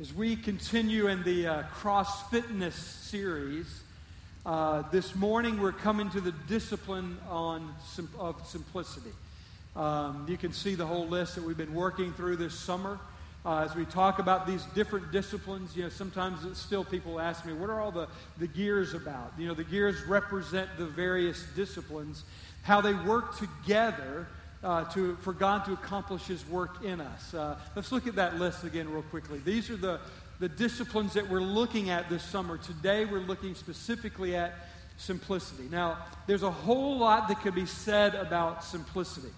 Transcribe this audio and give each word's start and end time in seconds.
As 0.00 0.12
we 0.12 0.34
continue 0.34 1.06
in 1.06 1.22
the 1.22 1.46
uh, 1.46 1.62
cross 1.72 2.28
fitness 2.28 2.74
series, 2.74 3.84
uh, 4.44 4.82
this 4.90 5.14
morning 5.14 5.60
we're 5.60 5.70
coming 5.70 6.10
to 6.10 6.20
the 6.20 6.32
discipline 6.48 7.16
on 7.30 7.72
sim- 7.92 8.10
of 8.18 8.44
simplicity. 8.44 9.12
Um, 9.76 10.26
you 10.28 10.36
can 10.36 10.52
see 10.52 10.74
the 10.74 10.84
whole 10.84 11.06
list 11.06 11.36
that 11.36 11.44
we've 11.44 11.56
been 11.56 11.74
working 11.74 12.12
through 12.14 12.38
this 12.38 12.58
summer. 12.58 12.98
Uh, 13.46 13.58
as 13.58 13.76
we 13.76 13.84
talk 13.84 14.18
about 14.18 14.48
these 14.48 14.64
different 14.74 15.12
disciplines, 15.12 15.76
you 15.76 15.84
know, 15.84 15.88
sometimes 15.90 16.58
still 16.58 16.82
people 16.82 17.20
ask 17.20 17.46
me, 17.46 17.52
what 17.52 17.70
are 17.70 17.80
all 17.80 17.92
the, 17.92 18.08
the 18.38 18.48
gears 18.48 18.94
about? 18.94 19.32
You 19.38 19.46
know, 19.46 19.54
the 19.54 19.62
gears 19.62 20.02
represent 20.08 20.70
the 20.76 20.86
various 20.86 21.44
disciplines, 21.54 22.24
how 22.64 22.80
they 22.80 22.94
work 22.94 23.38
together 23.38 24.26
uh, 24.64 24.84
to, 24.84 25.14
for 25.16 25.32
God 25.32 25.64
to 25.66 25.72
accomplish 25.72 26.22
His 26.22 26.44
work 26.48 26.82
in 26.82 27.00
us. 27.00 27.34
Uh, 27.34 27.56
let's 27.76 27.92
look 27.92 28.06
at 28.06 28.16
that 28.16 28.38
list 28.38 28.64
again, 28.64 28.90
real 28.90 29.02
quickly. 29.02 29.40
These 29.44 29.70
are 29.70 29.76
the, 29.76 30.00
the 30.40 30.48
disciplines 30.48 31.12
that 31.12 31.28
we're 31.28 31.40
looking 31.40 31.90
at 31.90 32.08
this 32.08 32.22
summer. 32.22 32.56
Today, 32.56 33.04
we're 33.04 33.20
looking 33.20 33.54
specifically 33.54 34.34
at 34.34 34.54
simplicity. 34.96 35.68
Now, 35.70 35.98
there's 36.26 36.42
a 36.42 36.50
whole 36.50 36.96
lot 36.96 37.28
that 37.28 37.40
could 37.42 37.54
be 37.54 37.66
said 37.66 38.14
about 38.14 38.64
simplicity. 38.64 39.28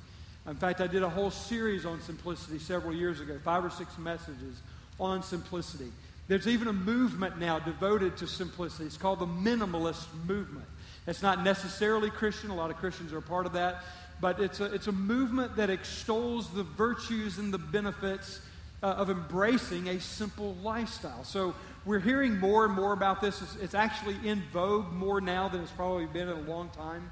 In 0.46 0.54
fact, 0.54 0.80
I 0.80 0.86
did 0.86 1.02
a 1.02 1.08
whole 1.08 1.32
series 1.32 1.84
on 1.84 2.00
simplicity 2.02 2.60
several 2.60 2.95
years 2.95 3.20
ago, 3.20 3.36
five 3.42 3.64
or 3.64 3.70
six 3.70 3.98
messages 3.98 4.62
on 5.00 5.24
simplicity. 5.24 5.90
There's 6.28 6.46
even 6.46 6.68
a 6.68 6.72
movement 6.72 7.38
now 7.40 7.58
devoted 7.58 8.16
to 8.18 8.28
simplicity. 8.28 8.84
It's 8.84 8.96
called 8.96 9.18
the 9.18 9.26
minimalist 9.26 10.06
movement. 10.26 10.66
It's 11.06 11.22
not 11.22 11.42
necessarily 11.42 12.10
Christian, 12.10 12.50
a 12.50 12.54
lot 12.54 12.70
of 12.70 12.76
Christians 12.76 13.12
are 13.12 13.18
a 13.18 13.22
part 13.22 13.46
of 13.46 13.52
that 13.54 13.82
but 14.20 14.40
it's 14.40 14.60
a, 14.60 14.64
it's 14.66 14.86
a 14.86 14.92
movement 14.92 15.56
that 15.56 15.70
extols 15.70 16.48
the 16.50 16.62
virtues 16.62 17.38
and 17.38 17.52
the 17.52 17.58
benefits 17.58 18.40
uh, 18.82 18.86
of 18.86 19.10
embracing 19.10 19.88
a 19.88 20.00
simple 20.00 20.54
lifestyle. 20.62 21.24
So 21.24 21.54
we're 21.84 22.00
hearing 22.00 22.38
more 22.38 22.64
and 22.64 22.74
more 22.74 22.92
about 22.92 23.20
this. 23.20 23.40
It's, 23.42 23.56
it's 23.56 23.74
actually 23.74 24.16
in 24.28 24.42
vogue 24.52 24.92
more 24.92 25.20
now 25.20 25.48
than 25.48 25.62
it's 25.62 25.73
probably 25.73 26.06
been 26.06 26.28
in 26.28 26.36
a 26.36 26.50
long 26.50 26.68
time. 26.70 27.10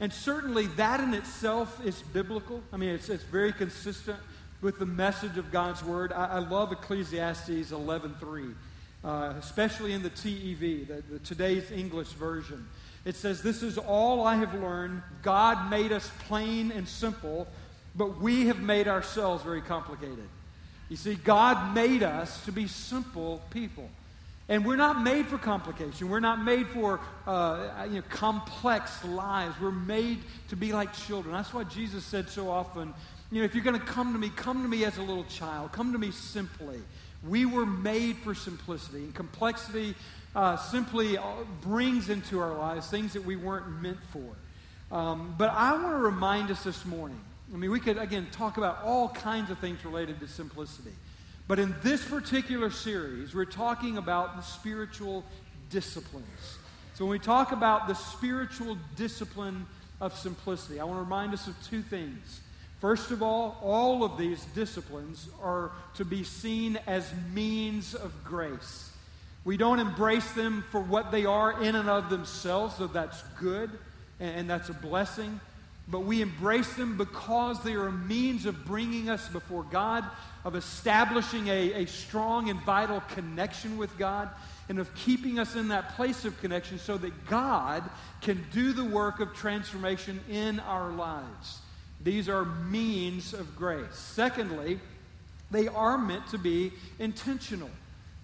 And 0.00 0.12
certainly 0.12 0.66
that 0.76 1.00
in 1.00 1.14
itself 1.14 1.84
is 1.84 2.02
biblical. 2.12 2.62
I 2.72 2.76
mean, 2.76 2.90
it's, 2.90 3.08
it's 3.08 3.24
very 3.24 3.52
consistent 3.52 4.18
with 4.60 4.78
the 4.78 4.86
message 4.86 5.38
of 5.38 5.50
God's 5.50 5.84
word. 5.84 6.12
I, 6.12 6.26
I 6.26 6.38
love 6.38 6.72
Ecclesiastes 6.72 7.70
11.3, 7.72 8.54
uh, 9.04 9.34
especially 9.38 9.92
in 9.92 10.02
the 10.02 10.10
TEV, 10.10 10.88
the, 10.88 11.02
the 11.10 11.18
today's 11.20 11.70
English 11.70 12.08
version. 12.08 12.66
It 13.04 13.16
says, 13.16 13.42
This 13.42 13.62
is 13.62 13.78
all 13.78 14.26
I 14.26 14.36
have 14.36 14.54
learned. 14.54 15.02
God 15.22 15.70
made 15.70 15.92
us 15.92 16.10
plain 16.26 16.70
and 16.72 16.88
simple, 16.88 17.46
but 17.94 18.20
we 18.20 18.46
have 18.46 18.60
made 18.60 18.88
ourselves 18.88 19.42
very 19.42 19.62
complicated. 19.62 20.28
You 20.88 20.96
see, 20.96 21.14
God 21.14 21.74
made 21.74 22.02
us 22.02 22.44
to 22.44 22.52
be 22.52 22.66
simple 22.66 23.42
people. 23.50 23.88
And 24.48 24.66
we're 24.66 24.76
not 24.76 25.02
made 25.02 25.26
for 25.26 25.38
complication. 25.38 26.10
We're 26.10 26.20
not 26.20 26.42
made 26.42 26.66
for 26.68 27.00
uh, 27.26 27.86
you 27.88 27.96
know, 27.96 28.02
complex 28.10 29.02
lives. 29.04 29.54
We're 29.60 29.70
made 29.70 30.18
to 30.48 30.56
be 30.56 30.72
like 30.72 30.92
children. 30.92 31.34
That's 31.34 31.54
why 31.54 31.64
Jesus 31.64 32.04
said 32.04 32.28
so 32.28 32.50
often, 32.50 32.92
you 33.30 33.38
know, 33.38 33.44
if 33.44 33.54
you're 33.54 33.64
going 33.64 33.78
to 33.78 33.86
come 33.86 34.12
to 34.12 34.18
me, 34.18 34.28
come 34.28 34.62
to 34.62 34.68
me 34.68 34.84
as 34.84 34.98
a 34.98 35.02
little 35.02 35.24
child. 35.24 35.72
Come 35.72 35.92
to 35.92 35.98
me 35.98 36.10
simply. 36.10 36.82
We 37.26 37.46
were 37.46 37.64
made 37.64 38.18
for 38.18 38.34
simplicity. 38.34 38.98
And 38.98 39.14
complexity 39.14 39.94
uh, 40.34 40.56
simply 40.56 41.18
uh, 41.18 41.22
brings 41.60 42.08
into 42.08 42.38
our 42.40 42.56
lives 42.56 42.88
things 42.88 43.12
that 43.12 43.24
we 43.24 43.36
weren't 43.36 43.82
meant 43.82 43.98
for. 44.12 44.96
Um, 44.96 45.34
but 45.38 45.50
I 45.50 45.72
want 45.72 45.90
to 45.90 45.96
remind 45.96 46.50
us 46.50 46.64
this 46.64 46.84
morning. 46.84 47.20
I 47.52 47.56
mean, 47.56 47.70
we 47.70 47.80
could, 47.80 47.98
again, 47.98 48.26
talk 48.32 48.56
about 48.56 48.82
all 48.82 49.08
kinds 49.08 49.50
of 49.50 49.58
things 49.58 49.84
related 49.84 50.20
to 50.20 50.28
simplicity. 50.28 50.92
But 51.48 51.58
in 51.58 51.74
this 51.82 52.04
particular 52.04 52.70
series, 52.70 53.34
we're 53.34 53.44
talking 53.44 53.98
about 53.98 54.36
the 54.36 54.42
spiritual 54.42 55.24
disciplines. 55.70 56.58
So 56.94 57.04
when 57.04 57.12
we 57.12 57.18
talk 57.18 57.52
about 57.52 57.88
the 57.88 57.94
spiritual 57.94 58.78
discipline 58.96 59.66
of 60.00 60.16
simplicity, 60.16 60.78
I 60.80 60.84
want 60.84 60.98
to 60.98 61.02
remind 61.02 61.34
us 61.34 61.46
of 61.46 61.56
two 61.68 61.82
things. 61.82 62.40
First 62.80 63.10
of 63.10 63.22
all, 63.22 63.58
all 63.62 64.04
of 64.04 64.18
these 64.18 64.44
disciplines 64.54 65.28
are 65.42 65.72
to 65.94 66.04
be 66.04 66.24
seen 66.24 66.78
as 66.86 67.10
means 67.32 67.94
of 67.94 68.12
grace. 68.24 68.91
We 69.44 69.56
don't 69.56 69.80
embrace 69.80 70.30
them 70.32 70.64
for 70.70 70.80
what 70.80 71.10
they 71.10 71.24
are 71.24 71.62
in 71.62 71.74
and 71.74 71.88
of 71.88 72.10
themselves, 72.10 72.76
so 72.76 72.86
that's 72.86 73.22
good 73.40 73.70
and 74.20 74.48
that's 74.48 74.68
a 74.68 74.74
blessing. 74.74 75.40
But 75.88 76.00
we 76.00 76.22
embrace 76.22 76.74
them 76.74 76.96
because 76.96 77.62
they 77.62 77.72
are 77.72 77.88
a 77.88 77.92
means 77.92 78.46
of 78.46 78.64
bringing 78.64 79.10
us 79.10 79.28
before 79.28 79.64
God, 79.64 80.04
of 80.44 80.54
establishing 80.54 81.48
a, 81.48 81.82
a 81.82 81.86
strong 81.86 82.50
and 82.50 82.60
vital 82.62 83.02
connection 83.14 83.76
with 83.76 83.98
God, 83.98 84.28
and 84.68 84.78
of 84.78 84.94
keeping 84.94 85.40
us 85.40 85.56
in 85.56 85.68
that 85.68 85.96
place 85.96 86.24
of 86.24 86.40
connection 86.40 86.78
so 86.78 86.96
that 86.98 87.26
God 87.26 87.82
can 88.20 88.44
do 88.52 88.72
the 88.72 88.84
work 88.84 89.18
of 89.18 89.34
transformation 89.34 90.20
in 90.30 90.60
our 90.60 90.90
lives. 90.90 91.58
These 92.00 92.28
are 92.28 92.44
means 92.44 93.34
of 93.34 93.56
grace. 93.56 93.92
Secondly, 93.92 94.78
they 95.50 95.66
are 95.68 95.98
meant 95.98 96.28
to 96.28 96.38
be 96.38 96.72
intentional. 97.00 97.70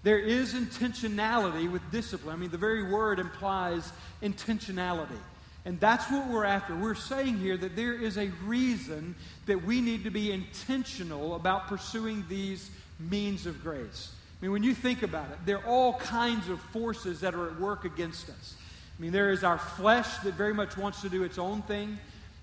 There 0.03 0.19
is 0.19 0.53
intentionality 0.53 1.69
with 1.69 1.81
discipline. 1.91 2.35
I 2.35 2.37
mean, 2.37 2.51
the 2.51 2.57
very 2.57 2.83
word 2.83 3.19
implies 3.19 3.91
intentionality. 4.23 5.19
And 5.65 5.79
that's 5.79 6.09
what 6.09 6.27
we're 6.27 6.45
after. 6.45 6.73
We're 6.73 6.95
saying 6.95 7.37
here 7.37 7.57
that 7.57 7.75
there 7.75 7.93
is 7.93 8.17
a 8.17 8.27
reason 8.45 9.13
that 9.45 9.63
we 9.63 9.81
need 9.81 10.05
to 10.05 10.09
be 10.09 10.31
intentional 10.31 11.35
about 11.35 11.67
pursuing 11.67 12.23
these 12.29 12.71
means 12.99 13.45
of 13.45 13.61
grace. 13.61 14.13
I 14.39 14.45
mean, 14.45 14.53
when 14.53 14.63
you 14.63 14.73
think 14.73 15.03
about 15.03 15.29
it, 15.31 15.37
there 15.45 15.57
are 15.57 15.65
all 15.65 15.93
kinds 15.95 16.47
of 16.47 16.61
forces 16.61 17.19
that 17.19 17.35
are 17.35 17.47
at 17.47 17.59
work 17.59 17.83
against 17.83 18.29
us. 18.29 18.55
I 18.97 19.01
mean, 19.01 19.11
there 19.11 19.31
is 19.31 19.43
our 19.43 19.57
flesh 19.57 20.17
that 20.19 20.35
very 20.35 20.53
much 20.53 20.77
wants 20.77 21.01
to 21.01 21.09
do 21.09 21.23
its 21.23 21.37
own 21.37 21.61
thing. 21.63 21.99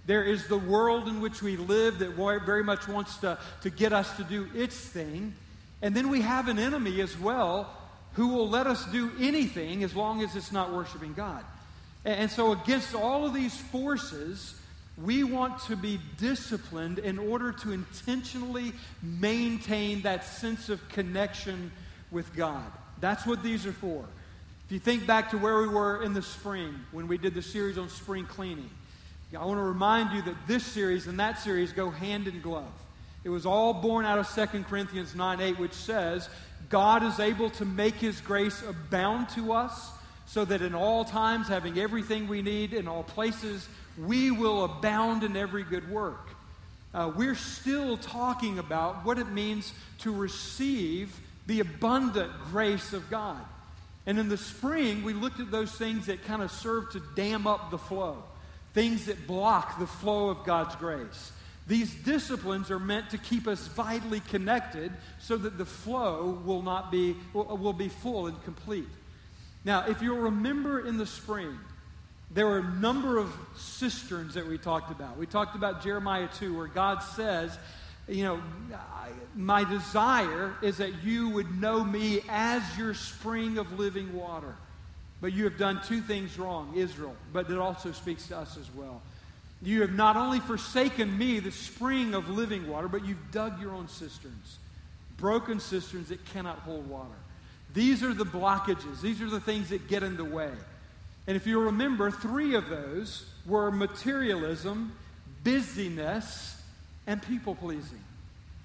There 0.07 0.23
is 0.23 0.47
the 0.47 0.59
world 0.59 1.09
in 1.09 1.21
which 1.21 1.43
we 1.43 1.57
live 1.57 1.99
that 1.99 2.11
very 2.45 2.63
much 2.63 2.87
wants 2.87 3.17
to, 3.19 3.39
to 3.63 3.71
get 3.71 3.93
us 3.93 4.15
to 4.19 4.25
do 4.25 4.49
its 4.55 4.77
thing. 4.77 5.35
And 5.83 5.95
then 5.95 6.09
we 6.09 6.23
have 6.23 6.49
an 6.49 6.59
enemy 6.59 7.01
as 7.01 7.19
well 7.19 7.71
who 8.15 8.29
will 8.29 8.49
let 8.49 8.67
us 8.67 8.85
do 8.87 9.11
anything 9.21 9.85
as 9.85 9.95
long 9.95 10.23
as 10.23 10.35
it's 10.37 10.51
not 10.51 10.73
worshiping 10.73 11.13
God. 11.13 11.45
And 12.05 12.31
so, 12.31 12.53
against 12.53 12.95
all 12.95 13.27
of 13.27 13.35
these 13.35 13.57
forces, 13.57 14.55
we 14.97 15.25
want 15.25 15.59
to 15.65 15.77
be 15.77 16.01
disciplined 16.19 16.99
in 16.99 17.19
order 17.19 17.53
to 17.53 17.73
intentionally 17.73 18.73
maintain 19.03 20.03
that 20.03 20.25
sense 20.25 20.69
of 20.69 20.89
connection 20.89 21.71
with 22.11 22.35
God. 22.35 22.65
That's 23.01 23.27
what 23.27 23.43
these 23.43 23.67
are 23.67 23.73
for. 23.73 24.05
If 24.65 24.73
you 24.73 24.79
think 24.79 25.07
back 25.07 25.31
to 25.31 25.39
where 25.39 25.59
we 25.59 25.69
were 25.69 26.03
in 26.03 26.15
the 26.15 26.23
spring 26.23 26.75
when 26.93 27.09
we 27.09 27.19
did 27.19 27.35
the 27.35 27.43
series 27.43 27.77
on 27.77 27.89
spring 27.89 28.25
cleaning, 28.25 28.71
I 29.37 29.45
want 29.45 29.59
to 29.59 29.65
remind 29.65 30.13
you 30.13 30.23
that 30.23 30.37
this 30.47 30.65
series 30.65 31.07
and 31.07 31.21
that 31.21 31.39
series 31.39 31.73
go 31.73 31.91
hand 31.91 32.27
in 32.27 32.41
glove. 32.41 32.73
It 33.27 33.31
was 33.31 33.45
all 33.45 33.75
born 33.75 34.05
out 34.05 34.21
of 34.21 34.33
2 34.33 34.63
Corinthians 34.63 35.17
9 35.17 35.41
8, 35.41 35.59
which 35.59 35.73
says, 35.73 36.29
God 36.69 37.03
is 37.03 37.19
able 37.19 37.51
to 37.51 37.65
make 37.65 37.95
his 37.95 38.21
grace 38.21 38.63
abound 38.63 39.31
to 39.31 39.53
us, 39.53 39.91
so 40.27 40.45
that 40.45 40.63
in 40.63 40.77
all 40.77 41.05
times, 41.05 41.49
having 41.49 41.77
everything 41.77 42.29
we 42.29 42.41
need 42.41 42.73
in 42.73 42.87
all 42.87 43.03
places, 43.03 43.69
we 43.99 44.31
will 44.31 44.63
abound 44.63 45.25
in 45.25 45.37
every 45.37 45.65
good 45.65 45.91
work. 45.91 46.29
Uh, 46.95 47.11
we're 47.17 47.35
still 47.35 47.97
talking 47.97 48.61
about 48.61 49.05
what 49.05 49.19
it 49.19 49.29
means 49.33 49.73
to 49.99 50.13
receive 50.13 51.13
the 51.49 51.59
abundant 51.59 52.31
grace 52.53 52.93
of 52.93 53.11
God. 53.11 53.45
And 54.07 54.21
in 54.21 54.29
the 54.29 54.39
spring, 54.39 55.03
we 55.03 55.15
looked 55.15 55.41
at 55.41 55.51
those 55.51 55.73
things 55.73 56.07
that 56.07 56.25
kind 56.27 56.43
of 56.43 56.53
serve 56.53 56.93
to 56.93 57.03
dam 57.17 57.49
up 57.49 57.73
the 57.73 57.79
flow, 57.79 58.23
things 58.73 59.07
that 59.07 59.27
block 59.27 59.81
the 59.81 59.87
flow 59.89 60.29
of 60.29 60.45
God's 60.45 60.77
grace. 60.77 61.33
These 61.67 61.95
disciplines 61.95 62.71
are 62.71 62.79
meant 62.79 63.11
to 63.11 63.19
keep 63.19 63.49
us 63.49 63.67
vitally 63.67 64.21
connected 64.21 64.93
so 65.19 65.37
that 65.37 65.59
the 65.59 65.65
flow 65.65 66.41
will 66.45 66.63
not 66.63 66.93
be 66.93 67.17
will 67.33 67.73
be 67.73 67.89
full 67.89 68.29
and 68.29 68.43
complete. 68.45 68.89
Now, 69.65 69.85
if 69.89 70.01
you'll 70.01 70.19
remember 70.19 70.87
in 70.87 70.97
the 70.97 71.07
spring, 71.07 71.59
there 72.31 72.47
were 72.47 72.59
a 72.59 72.75
number 72.75 73.19
of 73.19 73.33
cisterns 73.57 74.35
that 74.35 74.47
we 74.47 74.59
talked 74.59 74.93
about. 74.93 75.17
We 75.17 75.27
talked 75.27 75.57
about 75.57 75.83
Jeremiah 75.83 76.29
2 76.39 76.57
where 76.57 76.69
God 76.69 77.01
says, 77.01 77.59
you 78.09 78.23
know, 78.23 78.43
my 79.35 79.65
desire 79.65 80.55
is 80.63 80.77
that 80.77 81.03
you 81.03 81.29
would 81.31 81.61
know 81.61 81.83
me 81.83 82.21
as 82.29 82.63
your 82.79 82.95
spring 82.95 83.59
of 83.59 83.79
living 83.79 84.15
water. 84.15 84.55
But 85.21 85.33
you 85.33 85.45
have 85.45 85.57
done 85.57 85.81
two 85.87 86.01
things 86.01 86.39
wrong, 86.39 86.75
Israel, 86.77 87.17
but 87.33 87.51
it 87.51 87.59
also 87.59 87.91
speaks 87.91 88.29
to 88.29 88.37
us 88.37 88.57
as 88.57 88.73
well. 88.75 89.03
You 89.67 89.81
have 89.81 89.93
not 89.93 90.17
only 90.17 90.39
forsaken 90.39 91.19
me, 91.19 91.41
the 91.41 91.51
spring 91.51 92.15
of 92.15 92.29
living 92.29 92.69
water, 92.69 92.87
but 92.87 93.05
you've 93.05 93.33
dug 93.33 93.61
your 93.61 93.75
own 93.75 93.89
cisterns, 93.89 94.59
broken 95.17 95.59
cisterns 95.59 96.11
that 96.11 96.25
cannot 96.27 96.61
hold 96.61 96.89
water. 96.89 97.17
These 97.75 98.05
are 98.05 98.15
the 98.15 98.25
blockages, 98.25 99.01
these 99.01 99.21
are 99.21 99.29
the 99.29 99.41
things 99.41 99.71
that 99.71 99.89
get 99.89 100.05
in 100.05 100.17
the 100.17 100.25
way. 100.25 100.53
And 101.27 101.37
if 101.37 101.49
you 101.49 101.59
remember, 101.59 102.13
three 102.13 102.55
of 102.55 102.69
those 102.69 103.29
were 103.45 103.73
materialism, 103.73 104.93
busyness, 105.43 106.63
and 107.09 107.21
people 107.21 107.57
pleasing. 107.57 108.05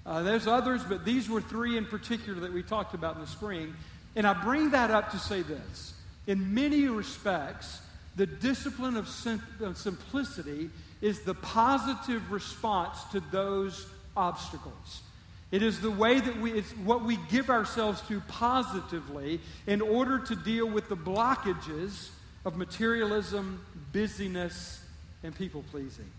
Uh, 0.06 0.22
there's 0.22 0.46
others, 0.46 0.84
but 0.84 1.04
these 1.04 1.28
were 1.28 1.40
three 1.40 1.76
in 1.76 1.84
particular 1.84 2.38
that 2.38 2.52
we 2.52 2.62
talked 2.62 2.94
about 2.94 3.16
in 3.16 3.22
the 3.22 3.26
spring. 3.26 3.74
And 4.14 4.24
I 4.24 4.34
bring 4.34 4.70
that 4.70 4.92
up 4.92 5.10
to 5.10 5.18
say 5.18 5.42
this. 5.42 5.94
In 6.28 6.54
many 6.54 6.86
respects, 6.86 7.80
the 8.14 8.26
discipline 8.26 8.96
of, 8.96 9.08
sim- 9.08 9.42
of 9.60 9.76
simplicity 9.76 10.70
is 11.02 11.20
the 11.20 11.34
positive 11.34 12.32
response 12.32 13.02
to 13.12 13.20
those 13.30 13.86
obstacles. 14.16 15.02
It 15.50 15.62
is 15.62 15.80
the 15.80 15.90
way 15.90 16.18
that 16.18 16.40
we, 16.40 16.52
it's 16.52 16.70
what 16.78 17.04
we 17.04 17.18
give 17.28 17.50
ourselves 17.50 18.00
to 18.08 18.20
positively 18.22 19.40
in 19.66 19.82
order 19.82 20.18
to 20.20 20.34
deal 20.34 20.66
with 20.66 20.88
the 20.88 20.96
blockages 20.96 22.08
of 22.46 22.56
materialism, 22.56 23.60
busyness, 23.92 24.82
and 25.22 25.36
people 25.36 25.62
pleasing. 25.70 26.10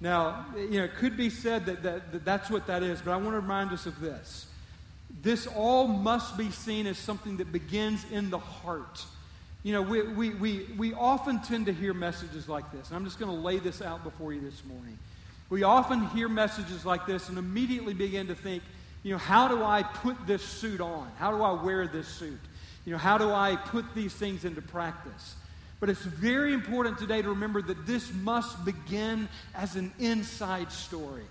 Now, 0.00 0.46
you 0.56 0.78
know, 0.78 0.84
it 0.84 0.94
could 0.96 1.16
be 1.16 1.28
said 1.28 1.66
that, 1.66 1.82
that, 1.82 2.12
that 2.12 2.24
that's 2.24 2.50
what 2.50 2.66
that 2.66 2.82
is, 2.82 3.00
but 3.02 3.12
I 3.12 3.16
want 3.16 3.30
to 3.30 3.40
remind 3.40 3.72
us 3.72 3.86
of 3.86 4.00
this. 4.00 4.46
This 5.20 5.46
all 5.46 5.86
must 5.86 6.38
be 6.38 6.50
seen 6.50 6.86
as 6.86 6.96
something 6.96 7.36
that 7.36 7.52
begins 7.52 8.04
in 8.10 8.30
the 8.30 8.38
heart. 8.38 9.04
You 9.62 9.72
know, 9.72 9.82
we, 9.82 10.02
we, 10.02 10.30
we, 10.30 10.66
we 10.76 10.94
often 10.94 11.40
tend 11.40 11.66
to 11.66 11.72
hear 11.72 11.94
messages 11.94 12.48
like 12.48 12.72
this, 12.72 12.88
and 12.88 12.96
I'm 12.96 13.04
just 13.04 13.20
going 13.20 13.30
to 13.30 13.42
lay 13.42 13.58
this 13.58 13.80
out 13.80 14.02
before 14.02 14.32
you 14.32 14.40
this 14.40 14.64
morning. 14.64 14.98
We 15.50 15.62
often 15.62 16.06
hear 16.08 16.28
messages 16.28 16.84
like 16.84 17.06
this 17.06 17.28
and 17.28 17.38
immediately 17.38 17.94
begin 17.94 18.26
to 18.28 18.34
think, 18.34 18.62
you 19.02 19.12
know, 19.12 19.18
how 19.18 19.48
do 19.48 19.62
I 19.62 19.82
put 19.82 20.26
this 20.26 20.42
suit 20.42 20.80
on? 20.80 21.10
How 21.18 21.30
do 21.30 21.42
I 21.42 21.62
wear 21.62 21.86
this 21.86 22.08
suit? 22.08 22.40
You 22.84 22.92
know, 22.92 22.98
how 22.98 23.18
do 23.18 23.30
I 23.30 23.56
put 23.56 23.84
these 23.94 24.12
things 24.12 24.44
into 24.44 24.62
practice? 24.62 25.36
But 25.78 25.90
it's 25.90 26.02
very 26.02 26.54
important 26.54 26.98
today 26.98 27.22
to 27.22 27.28
remember 27.28 27.62
that 27.62 27.86
this 27.86 28.12
must 28.14 28.64
begin 28.64 29.28
as 29.54 29.76
an 29.76 29.92
inside 29.98 30.72
story. 30.72 31.24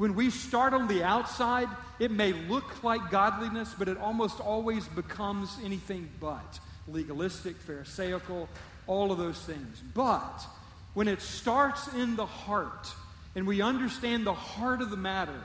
When 0.00 0.14
we 0.14 0.30
start 0.30 0.72
on 0.72 0.88
the 0.88 1.04
outside, 1.04 1.68
it 1.98 2.10
may 2.10 2.32
look 2.32 2.82
like 2.82 3.10
godliness, 3.10 3.74
but 3.78 3.86
it 3.86 3.98
almost 3.98 4.40
always 4.40 4.88
becomes 4.88 5.54
anything 5.62 6.08
but 6.18 6.58
legalistic, 6.88 7.54
Pharisaical, 7.56 8.48
all 8.86 9.12
of 9.12 9.18
those 9.18 9.38
things. 9.40 9.82
But 9.92 10.40
when 10.94 11.06
it 11.06 11.20
starts 11.20 11.86
in 11.92 12.16
the 12.16 12.24
heart, 12.24 12.88
and 13.34 13.46
we 13.46 13.60
understand 13.60 14.26
the 14.26 14.32
heart 14.32 14.80
of 14.80 14.88
the 14.88 14.96
matter, 14.96 15.38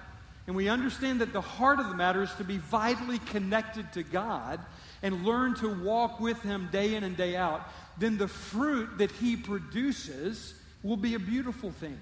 and 0.47 0.55
we 0.55 0.69
understand 0.69 1.19
that 1.19 1.33
the 1.33 1.41
heart 1.41 1.81
of 1.81 1.89
the 1.89 1.95
matter 1.95 2.23
is 2.23 2.33
to 2.35 2.45
be 2.45 2.57
vitally 2.57 3.19
connected 3.19 3.91
to 3.91 4.03
God 4.03 4.61
and 5.03 5.25
learn 5.25 5.55
to 5.55 5.83
walk 5.83 6.21
with 6.21 6.41
Him 6.43 6.69
day 6.71 6.95
in 6.95 7.03
and 7.03 7.17
day 7.17 7.35
out, 7.35 7.67
then 7.97 8.17
the 8.17 8.29
fruit 8.29 8.99
that 8.99 9.11
He 9.11 9.35
produces 9.35 10.53
will 10.81 10.95
be 10.95 11.15
a 11.15 11.19
beautiful 11.19 11.71
thing. 11.71 11.99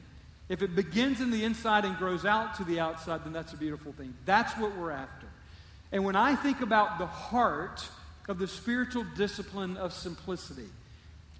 If 0.49 0.61
it 0.61 0.75
begins 0.75 1.21
in 1.21 1.31
the 1.31 1.43
inside 1.43 1.85
and 1.85 1.97
grows 1.97 2.25
out 2.25 2.55
to 2.55 2.63
the 2.63 2.79
outside, 2.79 3.23
then 3.23 3.33
that's 3.33 3.53
a 3.53 3.57
beautiful 3.57 3.93
thing. 3.93 4.13
That's 4.25 4.51
what 4.57 4.75
we're 4.77 4.91
after. 4.91 5.27
And 5.91 6.03
when 6.03 6.15
I 6.15 6.35
think 6.35 6.61
about 6.61 6.99
the 6.99 7.05
heart, 7.05 7.87
of 8.29 8.39
the 8.39 8.47
spiritual 8.47 9.05
discipline 9.15 9.77
of 9.77 9.93
simplicity, 9.93 10.67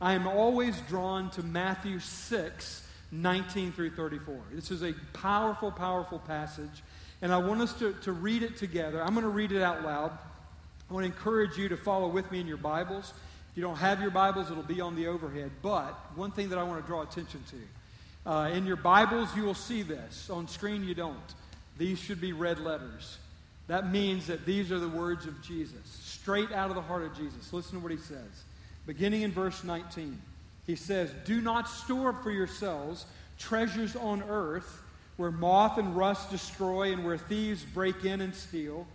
I 0.01 0.13
am 0.13 0.27
always 0.27 0.79
drawn 0.81 1.29
to 1.31 1.43
Matthew 1.43 1.99
6, 1.99 2.87
19 3.11 3.71
through 3.71 3.91
34. 3.91 4.37
This 4.51 4.71
is 4.71 4.83
a 4.83 4.93
powerful, 5.13 5.71
powerful 5.71 6.19
passage, 6.19 6.83
and 7.21 7.31
I 7.31 7.37
want 7.37 7.61
us 7.61 7.73
to, 7.75 7.93
to 8.03 8.11
read 8.11 8.43
it 8.43 8.57
together. 8.57 9.01
I'm 9.01 9.13
going 9.13 9.23
to 9.23 9.29
read 9.29 9.53
it 9.53 9.61
out 9.61 9.83
loud. 9.83 10.11
I 10.89 10.93
want 10.93 11.05
to 11.05 11.11
encourage 11.11 11.57
you 11.57 11.69
to 11.69 11.77
follow 11.77 12.09
with 12.09 12.29
me 12.31 12.41
in 12.41 12.47
your 12.47 12.57
Bibles. 12.57 13.13
If 13.51 13.57
you 13.57 13.63
don't 13.63 13.77
have 13.77 14.01
your 14.01 14.11
Bibles, 14.11 14.51
it'll 14.51 14.63
be 14.63 14.81
on 14.81 14.95
the 14.95 15.07
overhead. 15.07 15.51
But 15.61 15.93
one 16.15 16.31
thing 16.31 16.49
that 16.49 16.59
I 16.59 16.63
want 16.63 16.81
to 16.81 16.87
draw 16.87 17.01
attention 17.01 17.43
to 17.51 17.55
uh, 18.25 18.49
in 18.53 18.65
your 18.65 18.77
Bibles, 18.77 19.35
you 19.35 19.43
will 19.43 19.53
see 19.53 19.81
this. 19.81 20.29
On 20.29 20.47
screen, 20.47 20.83
you 20.83 20.93
don't. 20.93 21.17
These 21.77 21.99
should 21.99 22.21
be 22.21 22.33
red 22.33 22.59
letters. 22.59 23.17
That 23.67 23.91
means 23.91 24.27
that 24.27 24.45
these 24.45 24.71
are 24.71 24.79
the 24.79 24.89
words 24.89 25.25
of 25.25 25.41
Jesus 25.41 25.81
straight 25.85 26.51
out 26.51 26.69
of 26.69 26.75
the 26.75 26.81
heart 26.81 27.03
of 27.03 27.15
Jesus. 27.17 27.51
Listen 27.51 27.77
to 27.77 27.83
what 27.83 27.91
he 27.91 27.97
says. 27.97 28.43
Beginning 28.85 29.23
in 29.23 29.31
verse 29.31 29.63
19, 29.63 30.21
he 30.65 30.75
says, 30.75 31.11
Do 31.25 31.41
not 31.41 31.67
store 31.67 32.09
up 32.09 32.23
for 32.23 32.31
yourselves 32.31 33.05
treasures 33.37 33.95
on 33.95 34.23
earth 34.23 34.81
where 35.17 35.31
moth 35.31 35.77
and 35.77 35.95
rust 35.95 36.29
destroy 36.31 36.93
and 36.93 37.05
where 37.05 37.17
thieves 37.17 37.63
break 37.63 38.05
in 38.05 38.21
and 38.21 38.33
steal, 38.33 38.87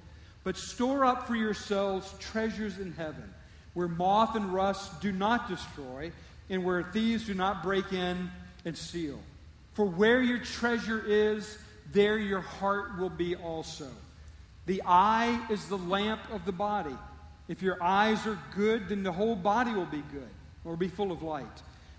but 0.45 0.57
store 0.57 1.05
up 1.05 1.27
for 1.27 1.37
yourselves 1.37 2.15
treasures 2.19 2.79
in 2.79 2.93
heaven 2.93 3.35
where 3.75 3.89
moth 3.89 4.35
and 4.35 4.53
rust 4.53 5.01
do 5.01 5.13
not 5.13 5.49
destroy 5.49 6.11
and 6.51 6.65
where 6.65 6.83
thieves 6.83 7.27
do 7.27 7.35
not 7.35 7.63
break 7.63 7.93
in 7.93 8.31
and 8.65 8.77
steal. 8.77 9.19
For 9.75 9.85
where 9.85 10.23
your 10.23 10.39
treasure 10.39 11.03
is, 11.07 11.59
there 11.93 12.19
your 12.19 12.41
heart 12.41 12.99
will 12.99 13.11
be 13.11 13.37
also. 13.37 13.89
The 14.67 14.83
eye 14.85 15.41
is 15.51 15.67
the 15.67 15.79
lamp 15.79 16.21
of 16.33 16.45
the 16.45 16.53
body. 16.53 16.97
If 17.49 17.63
your 17.63 17.83
eyes 17.83 18.27
are 18.27 18.39
good, 18.55 18.89
then 18.89 19.03
the 19.03 19.13
whole 19.13 19.37
body 19.37 19.73
will 19.73 19.87
be 19.87 20.03
good 20.13 20.29
or 20.65 20.77
be 20.77 20.89
full 20.89 21.11
of 21.11 21.23
light. 21.23 21.47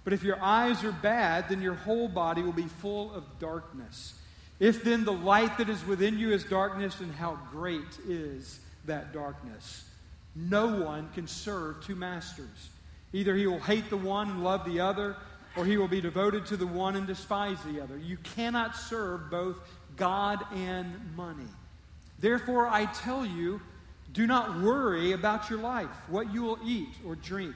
But 0.04 0.14
if 0.14 0.24
your 0.24 0.42
eyes 0.42 0.84
are 0.84 0.92
bad, 0.92 1.50
then 1.50 1.62
your 1.62 1.74
whole 1.74 2.08
body 2.08 2.42
will 2.42 2.54
be 2.54 2.68
full 2.68 3.14
of 3.14 3.24
darkness. 3.40 4.14
If 4.60 4.84
then 4.84 5.06
the 5.06 5.14
light 5.14 5.58
that 5.58 5.70
is 5.70 5.86
within 5.86 6.20
you 6.20 6.32
is 6.34 6.44
darkness, 6.44 6.96
then 6.96 7.12
how 7.14 7.40
great 7.52 7.98
is 8.08 8.60
that 8.86 9.14
darkness? 9.14 9.86
No 10.36 10.68
one 10.84 11.10
can 11.16 11.28
serve 11.28 11.84
two 11.84 11.96
masters. 11.96 12.70
Either 13.14 13.36
he 13.36 13.48
will 13.48 13.60
hate 13.60 13.90
the 13.90 13.98
one 13.98 14.30
and 14.30 14.44
love 14.44 14.66
the 14.66 14.80
other, 14.80 15.16
or 15.56 15.66
he 15.66 15.78
will 15.78 15.88
be 15.88 16.02
devoted 16.02 16.46
to 16.48 16.58
the 16.58 16.68
one 16.68 16.96
and 16.96 17.08
despise 17.08 17.58
the 17.64 17.82
other. 17.82 17.98
You 17.98 18.18
cannot 18.18 18.76
serve 18.76 19.30
both 19.30 19.58
God 19.96 20.44
and 20.54 21.16
money. 21.16 21.48
Therefore, 22.20 22.68
I 22.68 22.86
tell 22.86 23.26
you, 23.26 23.62
do 24.14 24.28
not 24.28 24.62
worry 24.62 25.12
about 25.12 25.50
your 25.50 25.60
life, 25.60 25.90
what 26.08 26.34
you 26.34 26.44
will 26.44 26.60
eat 26.66 26.90
or 27.06 27.16
drink, 27.16 27.56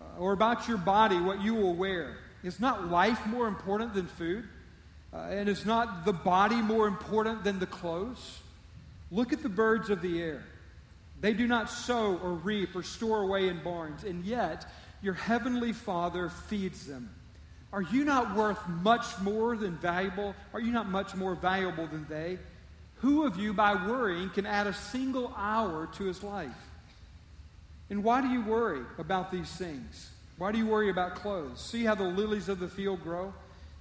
uh, 0.00 0.18
or 0.18 0.32
about 0.32 0.68
your 0.68 0.78
body, 0.78 1.20
what 1.20 1.40
you 1.42 1.54
will 1.54 1.74
wear. 1.74 2.16
Is 2.42 2.60
not 2.60 2.90
life 2.90 3.24
more 3.26 3.48
important 3.48 3.94
than 3.94 4.06
food? 4.06 4.44
Uh, 5.12 5.28
and 5.30 5.48
is 5.48 5.64
not 5.64 6.04
the 6.04 6.12
body 6.12 6.60
more 6.60 6.86
important 6.86 7.44
than 7.44 7.58
the 7.58 7.66
clothes? 7.66 8.40
Look 9.10 9.32
at 9.32 9.42
the 9.42 9.48
birds 9.48 9.88
of 9.88 10.02
the 10.02 10.20
air. 10.20 10.42
They 11.20 11.32
do 11.32 11.46
not 11.46 11.70
sow 11.70 12.18
or 12.18 12.32
reap 12.32 12.74
or 12.74 12.82
store 12.82 13.22
away 13.22 13.48
in 13.48 13.62
barns, 13.62 14.04
and 14.04 14.24
yet 14.24 14.66
your 15.02 15.14
heavenly 15.14 15.72
Father 15.72 16.28
feeds 16.28 16.86
them. 16.86 17.10
Are 17.72 17.82
you 17.82 18.04
not 18.04 18.36
worth 18.36 18.68
much 18.68 19.04
more 19.20 19.56
than 19.56 19.76
valuable? 19.78 20.34
Are 20.52 20.60
you 20.60 20.72
not 20.72 20.88
much 20.88 21.14
more 21.14 21.34
valuable 21.34 21.86
than 21.86 22.06
they? 22.08 22.38
Who 22.96 23.26
of 23.26 23.36
you, 23.36 23.52
by 23.52 23.74
worrying, 23.74 24.30
can 24.30 24.46
add 24.46 24.66
a 24.66 24.72
single 24.72 25.34
hour 25.36 25.88
to 25.94 26.04
his 26.04 26.22
life? 26.22 26.50
And 27.90 28.02
why 28.02 28.20
do 28.20 28.28
you 28.28 28.42
worry 28.42 28.82
about 28.98 29.30
these 29.30 29.50
things? 29.50 30.10
Why 30.38 30.52
do 30.52 30.58
you 30.58 30.66
worry 30.66 30.88
about 30.88 31.16
clothes? 31.16 31.60
See 31.60 31.84
how 31.84 31.94
the 31.94 32.04
lilies 32.04 32.48
of 32.48 32.60
the 32.60 32.68
field 32.68 33.02
grow? 33.02 33.34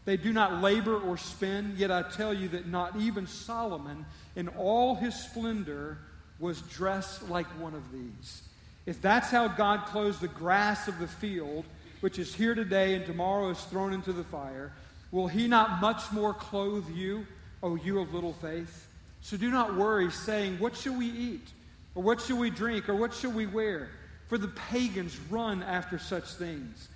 They 0.05 0.17
do 0.17 0.33
not 0.33 0.61
labor 0.61 0.97
or 0.97 1.17
spin, 1.17 1.75
yet 1.77 1.89
I 1.89 2.01
tell 2.01 2.33
you 2.33 2.49
that 2.49 2.67
not 2.67 2.95
even 2.97 3.27
Solomon, 3.27 4.05
in 4.35 4.49
all 4.49 4.95
his 4.95 5.15
splendor, 5.15 5.99
was 6.39 6.61
dressed 6.61 7.29
like 7.29 7.47
one 7.59 7.73
of 7.73 7.91
these. 7.91 8.41
If 8.85 9.01
that's 9.01 9.29
how 9.29 9.47
God 9.47 9.85
clothes 9.85 10.19
the 10.19 10.27
grass 10.27 10.87
of 10.87 10.99
the 10.99 11.07
field, 11.07 11.65
which 12.01 12.19
is 12.19 12.35
here 12.35 12.53
today 12.53 12.95
and 12.95 13.05
tomorrow 13.05 13.49
is 13.49 13.61
thrown 13.65 13.93
into 13.93 14.11
the 14.11 14.25
fire, 14.25 14.73
will 15.11 15.27
he 15.27 15.47
not 15.47 15.79
much 15.79 16.11
more 16.11 16.33
clothe 16.33 16.89
you, 16.89 17.25
O 17.61 17.75
you 17.75 17.99
of 17.99 18.13
little 18.13 18.33
faith? 18.33 18.87
So 19.21 19.37
do 19.37 19.49
not 19.49 19.75
worry, 19.75 20.11
saying, 20.11 20.59
What 20.59 20.75
shall 20.75 20.97
we 20.97 21.07
eat? 21.07 21.47
Or 21.95 22.03
what 22.03 22.19
shall 22.19 22.37
we 22.37 22.49
drink? 22.49 22.89
Or 22.89 22.95
what 22.95 23.13
shall 23.13 23.31
we 23.31 23.45
wear? 23.45 23.89
For 24.27 24.37
the 24.37 24.49
pagans 24.49 25.17
run 25.29 25.63
after 25.63 25.97
such 25.97 26.25
things. 26.25 26.89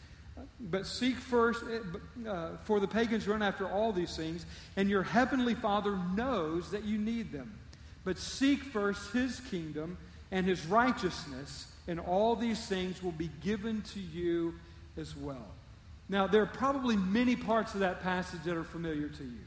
But 0.60 0.86
seek 0.86 1.16
first, 1.16 1.64
eh, 1.72 2.30
uh, 2.30 2.58
for 2.66 2.80
the 2.80 2.88
pagans 2.88 3.28
run 3.28 3.42
after 3.42 3.70
all 3.70 3.92
these 3.92 4.16
things, 4.16 4.46
and 4.76 4.90
your 4.90 5.04
heavenly 5.04 5.56
Father 5.56 5.98
knows 6.16 6.72
that 6.72 6.84
you 6.84 6.98
need 6.98 7.32
them. 7.32 7.54
But 8.04 8.18
seek 8.18 8.64
first 8.64 9.12
his 9.12 9.40
kingdom 9.40 9.98
and 10.32 10.46
his 10.46 10.66
righteousness, 10.66 11.68
and 11.88 12.00
all 12.00 12.36
these 12.36 12.66
things 12.68 13.02
will 13.02 13.12
be 13.14 13.30
given 13.42 13.82
to 13.94 14.00
you 14.00 14.54
as 14.98 15.16
well. 15.16 15.48
Now, 16.10 16.28
there 16.28 16.42
are 16.42 16.46
probably 16.48 16.96
many 16.96 17.36
parts 17.36 17.74
of 17.74 17.82
that 17.82 18.02
passage 18.02 18.42
that 18.46 18.56
are 18.56 18.64
familiar 18.64 19.10
to 19.10 19.24
you. 19.24 19.40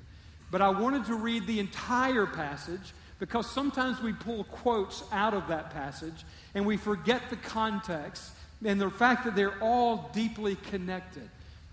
But 0.50 0.62
I 0.62 0.68
wanted 0.68 1.06
to 1.06 1.14
read 1.14 1.46
the 1.46 1.60
entire 1.60 2.26
passage 2.26 2.92
because 3.18 3.48
sometimes 3.48 4.02
we 4.02 4.12
pull 4.12 4.44
quotes 4.44 5.04
out 5.12 5.34
of 5.34 5.46
that 5.48 5.70
passage 5.70 6.24
and 6.54 6.66
we 6.66 6.76
forget 6.76 7.22
the 7.30 7.36
context 7.36 8.32
and 8.64 8.80
the 8.80 8.90
fact 8.90 9.24
that 9.24 9.36
they're 9.36 9.58
all 9.62 10.10
deeply 10.12 10.56
connected. 10.56 11.28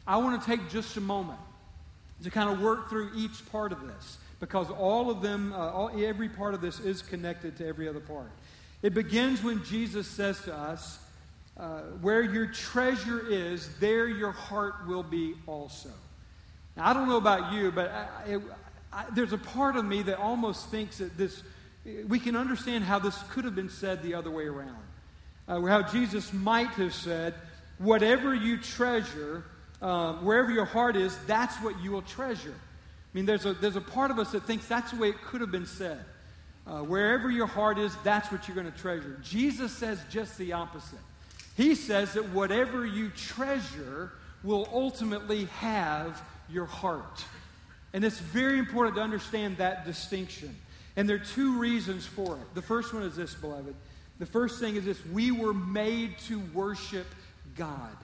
I 0.06 0.18
want 0.18 0.42
to 0.42 0.48
take 0.48 0.70
just 0.70 0.96
a 0.98 1.02
moment 1.02 1.40
to 2.24 2.30
kind 2.30 2.50
of 2.50 2.62
work 2.62 2.90
through 2.90 3.12
each 3.16 3.50
part 3.52 3.72
of 3.72 3.86
this 3.88 4.18
because 4.40 4.70
all 4.70 5.10
of 5.10 5.22
them, 5.22 5.52
uh, 5.54 5.72
all, 5.72 5.92
every 5.98 6.30
part 6.30 6.54
of 6.54 6.62
this 6.62 6.80
is 6.80 7.02
connected 7.02 7.58
to 7.58 7.68
every 7.68 7.90
other 7.90 8.00
part. 8.00 8.30
It 8.82 8.94
begins 8.94 9.44
when 9.44 9.64
Jesus 9.64 10.08
says 10.08 10.40
to 10.44 10.54
us, 10.56 11.00
uh, 11.58 11.82
Where 12.02 12.22
your 12.22 12.48
treasure 12.48 13.28
is, 13.28 13.70
there 13.80 14.08
your 14.08 14.32
heart 14.32 14.88
will 14.88 15.04
be 15.04 15.36
also. 15.48 15.90
Now, 16.76 16.90
I 16.90 16.94
don't 16.94 17.08
know 17.08 17.18
about 17.18 17.54
you, 17.54 17.72
but 17.72 17.90
I, 17.90 18.38
I, 18.94 19.06
there's 19.14 19.34
a 19.34 19.38
part 19.38 19.76
of 19.76 19.86
me 19.86 20.04
that 20.04 20.20
almost 20.20 20.70
thinks 20.70 21.00
that 21.00 21.18
this, 21.18 21.42
we 22.08 22.20
can 22.20 22.36
understand 22.36 22.84
how 22.84 23.00
this 23.00 23.18
could 23.32 23.46
have 23.46 23.56
been 23.56 23.70
said 23.70 24.04
the 24.04 24.14
other 24.14 24.30
way 24.30 24.46
around. 24.46 24.78
Uh, 25.48 25.62
how 25.62 25.82
Jesus 25.82 26.32
might 26.34 26.70
have 26.70 26.94
said, 26.94 27.34
whatever 27.80 28.36
you 28.36 28.58
treasure, 28.58 29.46
uh, 29.82 30.14
wherever 30.16 30.52
your 30.52 30.66
heart 30.66 30.96
is, 30.96 31.18
that's 31.26 31.56
what 31.58 31.82
you 31.82 31.92
will 31.92 32.02
treasure. 32.04 32.54
I 32.54 33.10
mean, 33.14 33.26
there's 33.26 33.46
a, 33.46 33.54
there's 33.54 33.76
a 33.76 33.82
part 33.82 34.12
of 34.12 34.20
us 34.20 34.32
that 34.34 34.44
thinks 34.44 34.68
that's 34.68 34.92
the 34.92 34.98
way 34.98 35.10
it 35.10 35.22
could 35.22 35.42
have 35.42 35.52
been 35.52 35.66
said. 35.66 36.04
Uh, 36.68 36.82
wherever 36.82 37.32
your 37.32 37.48
heart 37.48 37.78
is, 37.78 37.96
that's 38.04 38.30
what 38.32 38.48
you're 38.48 38.56
going 38.56 38.70
to 38.72 38.78
treasure. 38.78 39.18
Jesus 39.24 39.72
says 39.72 40.02
just 40.10 40.38
the 40.38 40.52
opposite. 40.54 41.00
He 41.56 41.76
says 41.76 42.14
that 42.14 42.30
whatever 42.30 42.86
you 42.86 43.10
treasure 43.10 44.12
will 44.44 44.68
ultimately 44.74 45.46
have 45.46 46.22
your 46.50 46.66
heart. 46.66 47.24
And 47.94 48.04
it's 48.04 48.20
very 48.20 48.60
important 48.60 48.98
to 48.98 49.02
understand 49.02 49.58
that 49.58 49.86
distinction. 49.86 50.56
And 50.98 51.08
there 51.08 51.16
are 51.16 51.20
two 51.20 51.58
reasons 51.58 52.06
for 52.06 52.36
it. 52.36 52.54
The 52.54 52.62
first 52.62 52.94
one 52.94 53.04
is 53.04 53.16
this, 53.16 53.34
beloved. 53.34 53.74
The 54.20 54.26
first 54.26 54.60
thing 54.60 54.76
is 54.76 54.86
this 54.86 55.06
we 55.06 55.32
were 55.32 55.54
made 55.54 56.18
to 56.28 56.40
worship 56.54 57.08
God. 57.56 57.96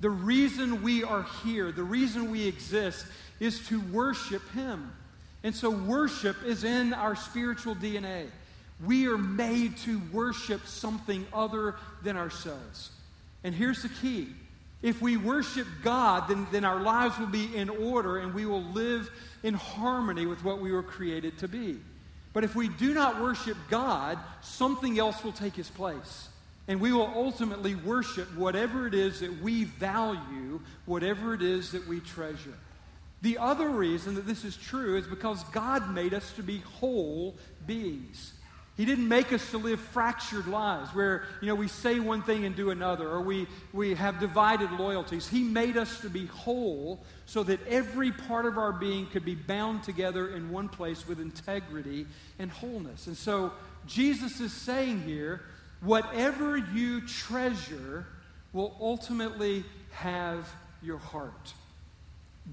The 0.00 0.10
reason 0.10 0.82
we 0.82 1.04
are 1.04 1.26
here, 1.44 1.72
the 1.72 1.82
reason 1.82 2.30
we 2.30 2.46
exist, 2.46 3.06
is 3.40 3.66
to 3.68 3.80
worship 3.80 4.42
Him. 4.52 4.92
And 5.42 5.54
so 5.54 5.70
worship 5.70 6.36
is 6.44 6.64
in 6.64 6.92
our 6.92 7.14
spiritual 7.14 7.74
DNA. 7.74 8.26
We 8.84 9.08
are 9.08 9.18
made 9.18 9.76
to 9.78 10.00
worship 10.12 10.66
something 10.66 11.26
other 11.32 11.76
than 12.02 12.16
ourselves. 12.16 12.90
And 13.44 13.54
here's 13.54 13.82
the 13.82 13.88
key 13.88 14.28
if 14.80 15.02
we 15.02 15.16
worship 15.16 15.66
God, 15.82 16.28
then, 16.28 16.46
then 16.52 16.64
our 16.64 16.80
lives 16.80 17.18
will 17.18 17.26
be 17.26 17.54
in 17.56 17.68
order 17.68 18.18
and 18.18 18.32
we 18.32 18.46
will 18.46 18.62
live 18.62 19.10
in 19.42 19.54
harmony 19.54 20.26
with 20.26 20.44
what 20.44 20.60
we 20.60 20.70
were 20.70 20.84
created 20.84 21.38
to 21.38 21.48
be. 21.48 21.78
But 22.32 22.44
if 22.44 22.54
we 22.54 22.68
do 22.68 22.94
not 22.94 23.20
worship 23.20 23.56
God, 23.68 24.18
something 24.42 24.98
else 24.98 25.24
will 25.24 25.32
take 25.32 25.56
his 25.56 25.68
place. 25.68 26.28
And 26.68 26.80
we 26.80 26.92
will 26.92 27.10
ultimately 27.14 27.74
worship 27.74 28.28
whatever 28.36 28.86
it 28.86 28.94
is 28.94 29.20
that 29.20 29.42
we 29.42 29.64
value, 29.64 30.60
whatever 30.84 31.34
it 31.34 31.42
is 31.42 31.72
that 31.72 31.88
we 31.88 31.98
treasure. 32.00 32.54
The 33.22 33.38
other 33.38 33.68
reason 33.68 34.14
that 34.14 34.26
this 34.26 34.44
is 34.44 34.56
true 34.56 34.96
is 34.96 35.06
because 35.06 35.42
God 35.44 35.92
made 35.92 36.14
us 36.14 36.32
to 36.32 36.42
be 36.42 36.58
whole 36.58 37.36
beings. 37.66 38.32
He 38.76 38.84
didn't 38.84 39.08
make 39.08 39.32
us 39.32 39.50
to 39.50 39.58
live 39.58 39.80
fractured 39.80 40.46
lives 40.46 40.94
where, 40.94 41.24
you 41.40 41.48
know, 41.48 41.56
we 41.56 41.66
say 41.66 41.98
one 41.98 42.22
thing 42.22 42.44
and 42.44 42.54
do 42.54 42.70
another, 42.70 43.08
or 43.08 43.20
we, 43.20 43.48
we 43.72 43.94
have 43.94 44.20
divided 44.20 44.70
loyalties. 44.70 45.28
He 45.28 45.42
made 45.42 45.76
us 45.76 46.00
to 46.02 46.08
be 46.08 46.26
whole 46.26 47.02
so 47.26 47.42
that 47.42 47.58
every 47.66 48.12
part 48.12 48.46
of 48.46 48.56
our 48.56 48.72
being 48.72 49.06
could 49.06 49.24
be 49.24 49.34
bound 49.34 49.82
together 49.82 50.28
in 50.28 50.50
one 50.50 50.68
place 50.68 51.08
with 51.08 51.18
integrity 51.18 52.06
and 52.38 52.52
wholeness. 52.52 53.08
And 53.08 53.16
so 53.16 53.52
Jesus 53.88 54.38
is 54.38 54.52
saying 54.52 55.02
here, 55.02 55.42
whatever 55.80 56.56
you 56.56 57.00
treasure 57.00 58.06
will 58.52 58.76
ultimately 58.80 59.64
have 59.90 60.48
your 60.82 60.98
heart. 60.98 61.52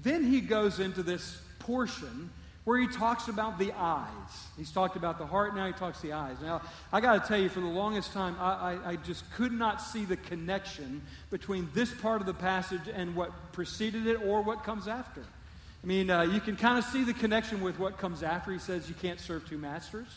Then 0.02 0.24
he 0.24 0.40
goes 0.40 0.78
into 0.78 1.02
this 1.02 1.40
portion 1.58 2.30
where 2.64 2.78
he 2.80 2.88
talks 2.88 3.28
about 3.28 3.60
the 3.60 3.72
eyes. 3.78 4.48
He's 4.56 4.72
talked 4.72 4.96
about 4.96 5.18
the 5.18 5.26
heart, 5.26 5.54
now 5.54 5.68
he 5.68 5.72
talks 5.72 6.00
the 6.00 6.12
eyes. 6.12 6.36
Now, 6.42 6.62
I 6.92 7.00
got 7.00 7.22
to 7.22 7.28
tell 7.28 7.38
you, 7.38 7.48
for 7.48 7.60
the 7.60 7.66
longest 7.66 8.12
time, 8.12 8.36
I, 8.40 8.52
I, 8.52 8.90
I, 8.90 8.96
just 8.96 9.30
could 9.34 9.52
not 9.52 9.80
see 9.80 10.04
the 10.04 10.16
connection 10.16 11.00
between 11.30 11.68
this 11.74 11.94
part 11.94 12.20
of 12.20 12.26
the 12.26 12.34
passage 12.34 12.88
and 12.92 13.14
what 13.14 13.30
preceded 13.52 14.08
it 14.08 14.20
or 14.24 14.42
what 14.42 14.64
comes 14.64 14.88
after. 14.88 15.20
I 15.20 15.86
mean, 15.86 16.10
uh, 16.10 16.22
you 16.22 16.40
can 16.40 16.56
kind 16.56 16.76
of 16.76 16.84
see 16.84 17.04
the 17.04 17.14
connection 17.14 17.60
with 17.60 17.78
what 17.78 17.98
comes 17.98 18.24
after. 18.24 18.50
He 18.50 18.58
says 18.58 18.88
you 18.88 18.96
can't 18.96 19.20
serve 19.20 19.48
two 19.48 19.58
masters. 19.58 20.08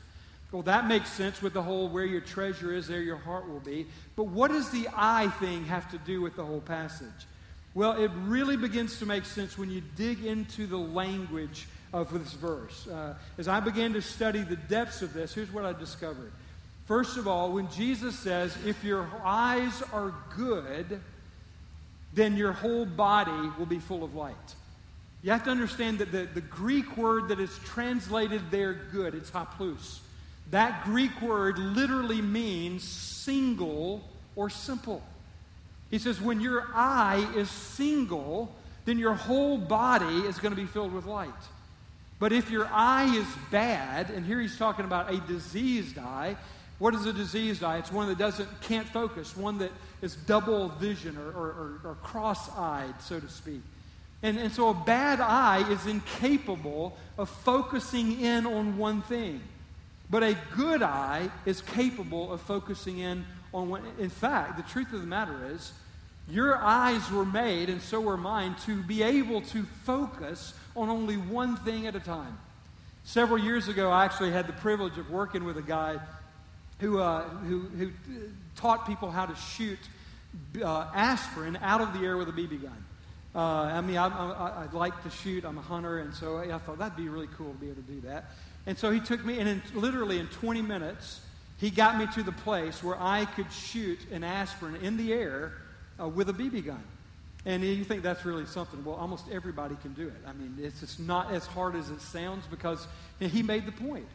Well, 0.52 0.64
that 0.64 0.88
makes 0.88 1.12
sense 1.12 1.44
with 1.44 1.54
the 1.54 1.62
whole 1.62 1.88
where 1.88 2.06
your 2.06 2.22
treasure 2.22 2.74
is, 2.74 2.88
there 2.88 3.02
your 3.02 3.18
heart 3.18 3.48
will 3.48 3.60
be. 3.60 3.86
But 4.16 4.24
what 4.24 4.50
does 4.50 4.72
the 4.72 4.88
eye 4.96 5.32
thing 5.40 5.66
have 5.66 5.92
to 5.92 6.00
do 6.00 6.22
with 6.22 6.36
the 6.36 6.44
whole 6.44 6.62
passage? 6.62 7.28
Well, 7.76 7.94
it 7.94 8.12
really 8.26 8.58
begins 8.58 9.00
to 9.00 9.06
make 9.06 9.26
sense 9.26 9.58
when 9.58 9.70
you 9.70 9.82
dig 9.96 10.26
into 10.26 10.66
the 10.66 10.78
language 10.78 11.68
of 11.94 12.12
this 12.12 12.34
verse. 12.34 12.88
Uh, 12.88 13.14
as 13.38 13.48
I 13.48 13.60
began 13.60 13.94
to 13.94 14.02
study 14.02 14.42
the 14.42 14.56
depths 14.56 15.02
of 15.02 15.14
this, 15.14 15.34
here's 15.34 15.52
what 15.52 15.66
I 15.66 15.74
discovered. 15.74 16.32
First 16.86 17.18
of 17.18 17.28
all, 17.28 17.52
when 17.52 17.70
Jesus 17.70 18.18
says, 18.18 18.58
if 18.66 18.84
your 18.84 19.08
eyes 19.24 19.84
are 19.94 20.14
good, 20.36 21.00
then 22.14 22.36
your 22.36 22.52
whole 22.52 22.86
body 22.86 23.52
will 23.60 23.68
be 23.68 23.80
full 23.80 24.04
of 24.04 24.16
light. 24.16 24.36
You 25.22 25.32
have 25.32 25.44
to 25.44 25.52
understand 25.52 26.00
that 26.00 26.12
the, 26.12 26.28
the 26.34 26.42
Greek 26.42 26.98
word 26.98 27.28
that 27.28 27.40
is 27.40 27.56
translated 27.66 28.42
there 28.50 28.74
good, 28.74 29.14
it's 29.14 29.30
haplous. 29.30 30.00
That 30.50 30.84
Greek 30.86 31.22
word 31.22 31.60
literally 31.60 32.22
means 32.22 32.84
single 32.84 34.04
or 34.36 34.50
simple. 34.50 35.04
He 35.90 35.98
says, 35.98 36.22
when 36.22 36.40
your 36.40 36.68
eye 36.74 37.28
is 37.36 37.50
single, 37.50 38.56
then 38.86 39.00
your 39.00 39.16
whole 39.16 39.58
body 39.58 40.20
is 40.20 40.38
going 40.38 40.54
to 40.54 40.60
be 40.60 40.68
filled 40.68 40.94
with 40.94 41.06
light. 41.06 41.30
But 42.20 42.34
if 42.34 42.52
your 42.52 42.68
eye 42.72 43.16
is 43.16 43.28
bad, 43.50 44.10
and 44.10 44.26
here 44.26 44.40
he's 44.40 44.58
talking 44.58 44.86
about 44.86 45.12
a 45.12 45.18
diseased 45.22 45.98
eye, 45.98 46.36
what 46.78 46.94
is 46.94 47.06
a 47.06 47.14
diseased 47.14 47.64
eye? 47.64 47.78
It's 47.78 47.92
one 47.92 48.08
that 48.08 48.18
doesn't 48.18 48.62
can't 48.62 48.88
focus, 48.88 49.36
one 49.36 49.58
that 49.60 49.72
is 50.02 50.16
double 50.16 50.70
vision 50.70 51.18
or, 51.18 51.28
or, 51.28 51.82
or, 51.84 51.98
cross-eyed, 52.04 53.02
so 53.02 53.20
to 53.20 53.28
speak. 53.30 53.62
And, 54.24 54.38
and 54.38 54.52
so 54.52 54.70
a 54.70 54.74
bad 54.74 55.20
eye 55.20 55.70
is 55.72 55.86
incapable 55.88 56.98
of 57.18 57.30
focusing 57.30 58.22
in 58.22 58.46
on 58.46 58.78
one 58.78 59.02
thing. 59.02 59.42
But 60.10 60.24
a 60.24 60.38
good 60.56 60.82
eye 60.82 61.30
is 61.46 61.62
capable 61.62 62.32
of 62.32 62.42
focusing 62.42 63.00
in 63.00 63.26
on 63.54 63.70
one. 63.70 63.84
In 63.98 64.10
fact, 64.10 64.58
the 64.58 64.64
truth 64.64 64.94
of 64.94 65.02
the 65.02 65.08
matter 65.08 65.52
is, 65.52 65.72
your 66.30 66.58
eyes 66.58 67.10
were 67.12 67.26
made, 67.26 67.70
and 67.70 67.82
so 67.82 68.00
were 68.00 68.18
mine, 68.18 68.56
to 68.66 68.82
be 68.84 69.02
able 69.02 69.42
to 69.42 69.64
focus 69.84 70.54
on 70.76 70.90
only 70.90 71.18
one 71.18 71.56
thing 71.58 71.88
at 71.88 71.96
a 71.96 72.00
time. 72.00 72.38
Several 73.04 73.40
years 73.40 73.68
ago, 73.68 73.90
I 73.90 74.06
actually 74.06 74.32
had 74.32 74.46
the 74.46 74.54
privilege 74.54 74.98
of 74.98 75.10
working 75.10 75.44
with 75.44 75.58
a 75.58 75.64
guy 75.64 75.98
who, 76.80 77.00
uh, 77.00 77.24
who, 77.24 77.62
who 77.62 77.92
taught 78.56 78.86
people 78.86 79.10
how 79.10 79.26
to 79.26 79.36
shoot 79.36 79.80
uh, 80.64 80.88
aspirin 80.94 81.58
out 81.62 81.82
of 81.82 81.94
the 81.94 82.06
air 82.06 82.18
with 82.18 82.30
a 82.30 82.32
BB 82.32 82.62
gun. 82.62 82.86
Uh, 83.34 83.40
I 83.40 83.82
mean, 83.82 83.98
I, 83.98 84.08
I, 84.08 84.66
I, 84.66 84.68
like 84.72 85.04
to 85.04 85.10
shoot. 85.10 85.46
I'm 85.46 85.58
a 85.58 85.62
hunter, 85.62 86.00
and 86.00 86.14
so 86.14 86.38
I 86.38 86.58
thought 86.58 86.80
that'd 86.80 86.98
be 86.98 87.10
really 87.10 87.30
cool 87.38 87.52
to 87.52 87.58
be 87.58 87.68
able 87.68 87.82
to 87.82 87.92
do 87.92 88.02
that. 88.02 88.32
And 88.66 88.78
so 88.78 88.92
he 88.92 89.00
took 89.00 89.24
me, 89.24 89.40
and 89.40 89.48
in, 89.48 89.62
literally 89.74 90.20
in 90.20 90.28
20 90.28 90.62
minutes, 90.62 91.22
he 91.60 91.70
got 91.70 91.98
me 91.98 92.08
to 92.14 92.24
the 92.24 92.32
place 92.32 92.84
where 92.84 93.00
I 93.00 93.26
could 93.26 93.52
shoot 93.52 94.00
an 94.12 94.24
aspirin 94.24 94.78
in 94.78 94.98
the 94.98 95.14
air 95.14 95.54
uh, 96.00 96.08
with 96.08 96.30
a 96.30 96.34
BB 96.34 96.66
gun. 96.66 96.84
And 97.46 97.64
you 97.64 97.84
think 97.84 98.04
that's 98.04 98.26
really 98.26 98.46
something. 98.46 98.84
Well, 98.84 98.96
almost 98.96 99.26
everybody 99.32 99.76
can 99.82 99.94
do 99.94 100.08
it. 100.08 100.22
I 100.28 100.34
mean, 100.34 100.58
it's 100.62 100.82
just 100.82 101.00
not 101.00 101.32
as 101.32 101.46
hard 101.46 101.76
as 101.76 101.90
it 101.90 102.02
sounds 102.02 102.46
because 102.48 102.86
he 103.20 103.44
made 103.44 103.66
the 103.66 103.72
point. 103.72 104.08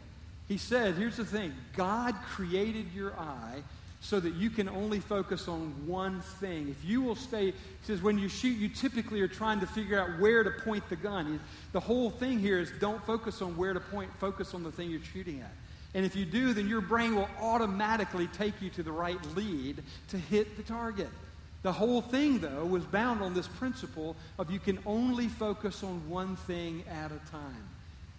He 0.46 0.58
said, 0.58 0.94
here's 0.94 1.16
the 1.16 1.24
thing 1.24 1.54
God 1.76 2.14
created 2.26 2.92
your 2.94 3.12
eye 3.18 3.62
so 4.00 4.20
that 4.20 4.34
you 4.34 4.50
can 4.50 4.68
only 4.68 5.00
focus 5.00 5.48
on 5.48 5.72
one 5.86 6.20
thing. 6.20 6.68
If 6.68 6.84
you 6.84 7.00
will 7.00 7.16
stay, 7.16 7.46
he 7.46 7.54
says, 7.82 8.02
when 8.02 8.18
you 8.18 8.28
shoot, 8.28 8.58
you 8.58 8.68
typically 8.68 9.22
are 9.22 9.28
trying 9.28 9.60
to 9.60 9.66
figure 9.66 9.98
out 9.98 10.20
where 10.20 10.44
to 10.44 10.50
point 10.50 10.86
the 10.90 10.96
gun. 10.96 11.40
The 11.72 11.80
whole 11.80 12.10
thing 12.10 12.38
here 12.38 12.58
is 12.58 12.70
don't 12.80 13.02
focus 13.06 13.40
on 13.40 13.56
where 13.56 13.72
to 13.72 13.80
point, 13.80 14.10
focus 14.18 14.52
on 14.52 14.62
the 14.62 14.70
thing 14.70 14.90
you're 14.90 15.00
shooting 15.00 15.40
at. 15.40 15.52
And 15.94 16.04
if 16.04 16.16
you 16.16 16.24
do, 16.24 16.52
then 16.52 16.68
your 16.68 16.80
brain 16.80 17.14
will 17.14 17.28
automatically 17.40 18.26
take 18.28 18.60
you 18.60 18.68
to 18.70 18.82
the 18.82 18.92
right 18.92 19.18
lead 19.36 19.82
to 20.08 20.18
hit 20.18 20.56
the 20.56 20.62
target. 20.64 21.08
The 21.62 21.72
whole 21.72 22.02
thing, 22.02 22.40
though, 22.40 22.66
was 22.66 22.84
bound 22.84 23.22
on 23.22 23.32
this 23.32 23.46
principle 23.46 24.16
of 24.38 24.50
you 24.50 24.58
can 24.58 24.78
only 24.84 25.28
focus 25.28 25.82
on 25.82 26.08
one 26.10 26.36
thing 26.36 26.84
at 26.90 27.10
a 27.10 27.30
time. 27.30 27.68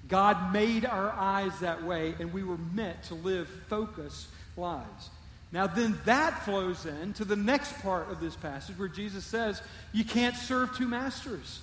God 0.08 0.54
made 0.54 0.86
our 0.86 1.12
eyes 1.12 1.60
that 1.60 1.84
way, 1.84 2.16
and 2.20 2.34
we 2.34 2.44
were 2.44 2.58
meant 2.74 3.04
to 3.04 3.16
live 3.16 3.48
focused 3.68 4.28
lives. 4.56 5.10
Now, 5.52 5.68
then 5.68 5.98
that 6.06 6.44
flows 6.44 6.86
in 6.86 7.14
to 7.14 7.26
the 7.26 7.36
next 7.36 7.80
part 7.82 8.10
of 8.12 8.20
this 8.20 8.36
passage 8.36 8.78
where 8.78 8.88
Jesus 8.88 9.26
says, 9.26 9.62
You 9.94 10.04
can't 10.04 10.36
serve 10.36 10.76
two 10.76 10.88
masters. 10.88 11.60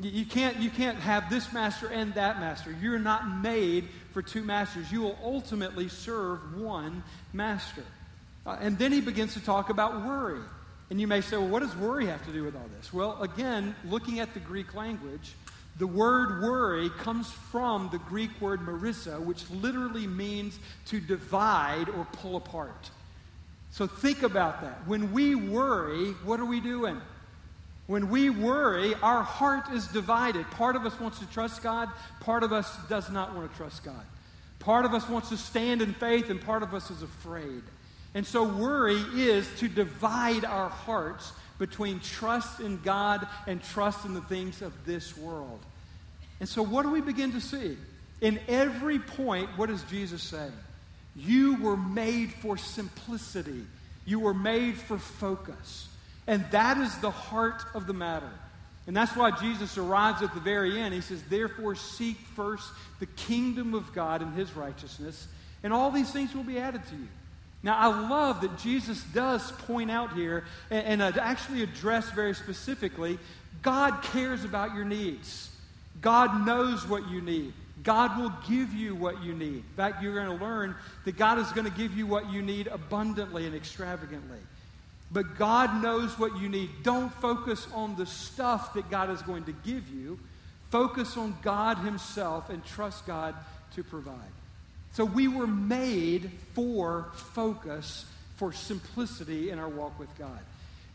You 0.00 0.24
can't, 0.24 0.56
you 0.56 0.70
can't 0.70 0.98
have 0.98 1.30
this 1.30 1.52
master 1.52 1.86
and 1.86 2.14
that 2.14 2.40
master. 2.40 2.74
You're 2.82 2.98
not 2.98 3.28
made 3.28 3.88
for 4.12 4.22
two 4.22 4.42
masters. 4.42 4.90
You 4.90 5.02
will 5.02 5.18
ultimately 5.22 5.88
serve 5.88 6.58
one 6.58 7.04
master. 7.32 7.84
Uh, 8.44 8.56
and 8.60 8.76
then 8.76 8.90
he 8.90 9.00
begins 9.00 9.34
to 9.34 9.40
talk 9.40 9.70
about 9.70 10.04
worry. 10.04 10.40
And 10.90 11.00
you 11.00 11.06
may 11.06 11.20
say, 11.20 11.36
well, 11.36 11.48
what 11.48 11.60
does 11.60 11.74
worry 11.76 12.06
have 12.06 12.24
to 12.26 12.32
do 12.32 12.44
with 12.44 12.56
all 12.56 12.68
this? 12.76 12.92
Well, 12.92 13.22
again, 13.22 13.74
looking 13.84 14.20
at 14.20 14.34
the 14.34 14.40
Greek 14.40 14.74
language, 14.74 15.32
the 15.78 15.86
word 15.86 16.42
worry 16.42 16.90
comes 16.90 17.30
from 17.30 17.88
the 17.90 17.98
Greek 17.98 18.30
word 18.40 18.60
marissa, 18.60 19.20
which 19.20 19.48
literally 19.50 20.06
means 20.06 20.58
to 20.86 21.00
divide 21.00 21.88
or 21.88 22.06
pull 22.12 22.36
apart. 22.36 22.90
So 23.70 23.86
think 23.86 24.22
about 24.22 24.60
that. 24.60 24.86
When 24.86 25.12
we 25.12 25.34
worry, 25.34 26.12
what 26.24 26.38
are 26.38 26.44
we 26.44 26.60
doing? 26.60 27.00
When 27.86 28.08
we 28.08 28.30
worry, 28.30 28.94
our 29.02 29.22
heart 29.22 29.70
is 29.72 29.86
divided. 29.88 30.50
Part 30.52 30.74
of 30.76 30.86
us 30.86 30.98
wants 30.98 31.18
to 31.18 31.26
trust 31.26 31.62
God, 31.62 31.90
part 32.20 32.42
of 32.42 32.52
us 32.52 32.74
does 32.88 33.10
not 33.10 33.34
want 33.34 33.50
to 33.50 33.56
trust 33.56 33.84
God. 33.84 34.04
Part 34.58 34.86
of 34.86 34.94
us 34.94 35.06
wants 35.08 35.28
to 35.28 35.36
stand 35.36 35.82
in 35.82 35.92
faith, 35.92 36.30
and 36.30 36.40
part 36.40 36.62
of 36.62 36.72
us 36.72 36.90
is 36.90 37.02
afraid. 37.02 37.62
And 38.14 38.26
so, 38.26 38.44
worry 38.44 39.02
is 39.14 39.46
to 39.58 39.68
divide 39.68 40.44
our 40.44 40.70
hearts 40.70 41.32
between 41.58 42.00
trust 42.00 42.60
in 42.60 42.80
God 42.80 43.26
and 43.46 43.62
trust 43.62 44.06
in 44.06 44.14
the 44.14 44.20
things 44.22 44.62
of 44.62 44.72
this 44.86 45.16
world. 45.18 45.60
And 46.40 46.48
so, 46.48 46.62
what 46.62 46.84
do 46.84 46.90
we 46.90 47.02
begin 47.02 47.32
to 47.32 47.40
see? 47.40 47.76
In 48.20 48.40
every 48.48 48.98
point, 48.98 49.50
what 49.56 49.68
does 49.68 49.82
Jesus 49.84 50.22
say? 50.22 50.48
You 51.14 51.56
were 51.56 51.76
made 51.76 52.32
for 52.32 52.56
simplicity, 52.56 53.66
you 54.06 54.20
were 54.20 54.34
made 54.34 54.76
for 54.76 54.98
focus. 54.98 55.88
And 56.26 56.44
that 56.50 56.78
is 56.78 56.96
the 56.98 57.10
heart 57.10 57.62
of 57.74 57.86
the 57.86 57.92
matter. 57.92 58.30
And 58.86 58.96
that's 58.96 59.16
why 59.16 59.30
Jesus 59.30 59.78
arrives 59.78 60.22
at 60.22 60.34
the 60.34 60.40
very 60.40 60.78
end. 60.78 60.94
He 60.94 61.00
says, 61.00 61.22
Therefore, 61.22 61.74
seek 61.74 62.16
first 62.36 62.68
the 63.00 63.06
kingdom 63.06 63.74
of 63.74 63.92
God 63.94 64.20
and 64.20 64.34
his 64.34 64.54
righteousness, 64.54 65.26
and 65.62 65.72
all 65.72 65.90
these 65.90 66.10
things 66.10 66.34
will 66.34 66.44
be 66.44 66.58
added 66.58 66.82
to 66.88 66.94
you. 66.94 67.08
Now, 67.62 67.78
I 67.78 67.86
love 67.86 68.42
that 68.42 68.58
Jesus 68.58 69.02
does 69.14 69.50
point 69.52 69.90
out 69.90 70.12
here 70.12 70.44
and, 70.70 71.00
and 71.00 71.02
uh, 71.02 71.18
actually 71.18 71.62
address 71.62 72.10
very 72.10 72.34
specifically 72.34 73.18
God 73.62 74.02
cares 74.02 74.44
about 74.44 74.74
your 74.74 74.84
needs. 74.84 75.50
God 76.02 76.46
knows 76.46 76.86
what 76.86 77.08
you 77.08 77.22
need. 77.22 77.54
God 77.82 78.18
will 78.18 78.32
give 78.46 78.74
you 78.74 78.94
what 78.94 79.22
you 79.22 79.32
need. 79.32 79.56
In 79.56 79.74
fact, 79.76 80.02
you're 80.02 80.14
going 80.14 80.38
to 80.38 80.44
learn 80.44 80.74
that 81.06 81.16
God 81.16 81.38
is 81.38 81.50
going 81.52 81.64
to 81.64 81.76
give 81.76 81.96
you 81.96 82.06
what 82.06 82.30
you 82.30 82.42
need 82.42 82.66
abundantly 82.66 83.46
and 83.46 83.54
extravagantly. 83.54 84.38
But 85.14 85.38
God 85.38 85.80
knows 85.80 86.18
what 86.18 86.36
you 86.38 86.48
need. 86.48 86.82
Don't 86.82 87.14
focus 87.14 87.68
on 87.72 87.94
the 87.94 88.04
stuff 88.04 88.74
that 88.74 88.90
God 88.90 89.10
is 89.10 89.22
going 89.22 89.44
to 89.44 89.52
give 89.52 89.88
you. 89.88 90.18
Focus 90.70 91.16
on 91.16 91.38
God 91.40 91.78
Himself 91.78 92.50
and 92.50 92.64
trust 92.64 93.06
God 93.06 93.36
to 93.76 93.84
provide. 93.84 94.18
So 94.92 95.04
we 95.04 95.28
were 95.28 95.46
made 95.46 96.32
for 96.54 97.12
focus, 97.14 98.06
for 98.34 98.52
simplicity 98.52 99.50
in 99.50 99.60
our 99.60 99.68
walk 99.68 99.96
with 100.00 100.08
God. 100.18 100.40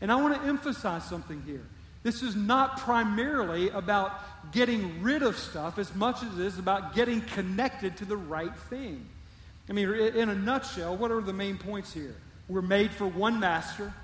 And 0.02 0.12
I 0.12 0.16
want 0.16 0.34
to 0.34 0.48
emphasize 0.48 1.04
something 1.04 1.42
here. 1.46 1.64
This 2.02 2.22
is 2.22 2.36
not 2.36 2.78
primarily 2.80 3.70
about 3.70 4.52
getting 4.52 5.02
rid 5.02 5.22
of 5.22 5.38
stuff 5.38 5.78
as 5.78 5.94
much 5.94 6.22
as 6.22 6.38
it 6.38 6.44
is 6.44 6.58
about 6.58 6.94
getting 6.94 7.22
connected 7.22 7.96
to 7.98 8.04
the 8.04 8.16
right 8.18 8.54
thing. 8.68 9.06
I 9.68 9.72
mean, 9.72 9.88
in 9.90 10.28
a 10.28 10.34
nutshell, 10.34 10.94
what 10.94 11.10
are 11.10 11.22
the 11.22 11.32
main 11.32 11.56
points 11.56 11.92
here? 11.94 12.16
We're 12.48 12.60
made 12.60 12.90
for 12.90 13.06
one 13.06 13.40
master. 13.40 13.94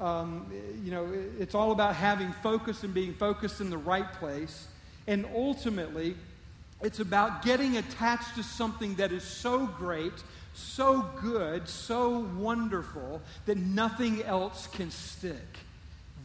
Um, 0.00 0.50
you 0.82 0.90
know, 0.90 1.08
it's 1.38 1.54
all 1.54 1.72
about 1.72 1.94
having 1.94 2.32
focus 2.42 2.82
and 2.82 2.92
being 2.92 3.14
focused 3.14 3.60
in 3.60 3.70
the 3.70 3.78
right 3.78 4.12
place. 4.14 4.66
And 5.06 5.26
ultimately, 5.34 6.16
it's 6.82 7.00
about 7.00 7.44
getting 7.44 7.76
attached 7.76 8.34
to 8.36 8.42
something 8.42 8.96
that 8.96 9.12
is 9.12 9.22
so 9.22 9.66
great, 9.66 10.12
so 10.54 11.08
good, 11.20 11.68
so 11.68 12.26
wonderful 12.36 13.22
that 13.46 13.56
nothing 13.56 14.22
else 14.22 14.66
can 14.66 14.90
stick. 14.90 15.58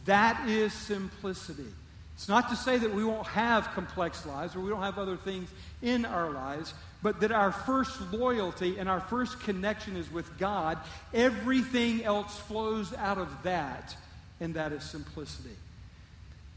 That 0.04 0.48
is 0.48 0.72
simplicity. 0.72 1.72
It's 2.20 2.28
not 2.28 2.50
to 2.50 2.56
say 2.56 2.76
that 2.76 2.94
we 2.94 3.02
won't 3.02 3.26
have 3.28 3.72
complex 3.72 4.26
lives 4.26 4.54
or 4.54 4.60
we 4.60 4.68
don't 4.68 4.82
have 4.82 4.98
other 4.98 5.16
things 5.16 5.48
in 5.80 6.04
our 6.04 6.30
lives, 6.30 6.74
but 7.02 7.18
that 7.20 7.32
our 7.32 7.50
first 7.50 7.98
loyalty 8.12 8.76
and 8.78 8.90
our 8.90 9.00
first 9.00 9.40
connection 9.40 9.96
is 9.96 10.12
with 10.12 10.36
God. 10.36 10.76
Everything 11.14 12.04
else 12.04 12.38
flows 12.40 12.92
out 12.92 13.16
of 13.16 13.42
that, 13.44 13.96
and 14.38 14.52
that 14.52 14.70
is 14.72 14.82
simplicity. 14.84 15.56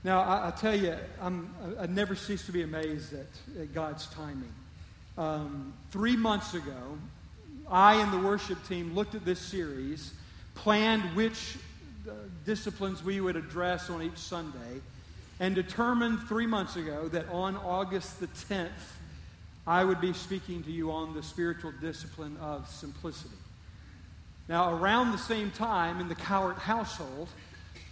Now, 0.04 0.20
I, 0.24 0.50
I 0.50 0.52
tell 0.52 0.76
you, 0.76 0.98
I'm, 1.22 1.56
I, 1.80 1.86
never 1.86 2.14
cease 2.14 2.46
to 2.48 2.52
be 2.52 2.64
amazed 2.64 3.14
at, 3.14 3.62
at 3.62 3.74
God's 3.74 4.08
timing. 4.08 4.52
Um, 5.18 5.74
three 5.92 6.18
months 6.18 6.56
ago, 6.56 6.98
I 7.72 8.02
and 8.02 8.12
the 8.12 8.20
worship 8.20 8.58
team 8.68 8.94
looked 8.96 9.16
at 9.16 9.24
this 9.24 9.40
series, 9.40 10.12
planned 10.56 11.04
which 11.16 11.56
uh, 12.06 12.12
disciplines 12.46 13.02
we 13.02 13.22
would 13.22 13.38
address 13.38 13.90
on 13.90 14.02
each 14.02 14.18
Sunday, 14.18 14.82
and 15.40 15.56
determined 15.56 16.20
three 16.28 16.46
months 16.46 16.76
ago 16.76 17.08
that 17.10 17.28
on 17.30 17.58
August 17.58 18.20
the 18.20 18.28
10th, 18.28 18.70
I 19.66 19.84
would 19.84 20.02
be 20.02 20.14
speaking 20.14 20.64
to 20.64 20.72
you 20.72 20.92
on 20.92 21.14
the 21.14 21.24
spiritual 21.24 21.74
discipline 21.82 22.38
of 22.42 22.70
simplicity. 22.70 23.36
Now, 24.50 24.76
around 24.76 25.12
the 25.12 25.18
same 25.18 25.52
time 25.52 26.02
in 26.02 26.10
the 26.10 26.16
Cowart 26.16 26.58
household, 26.58 27.30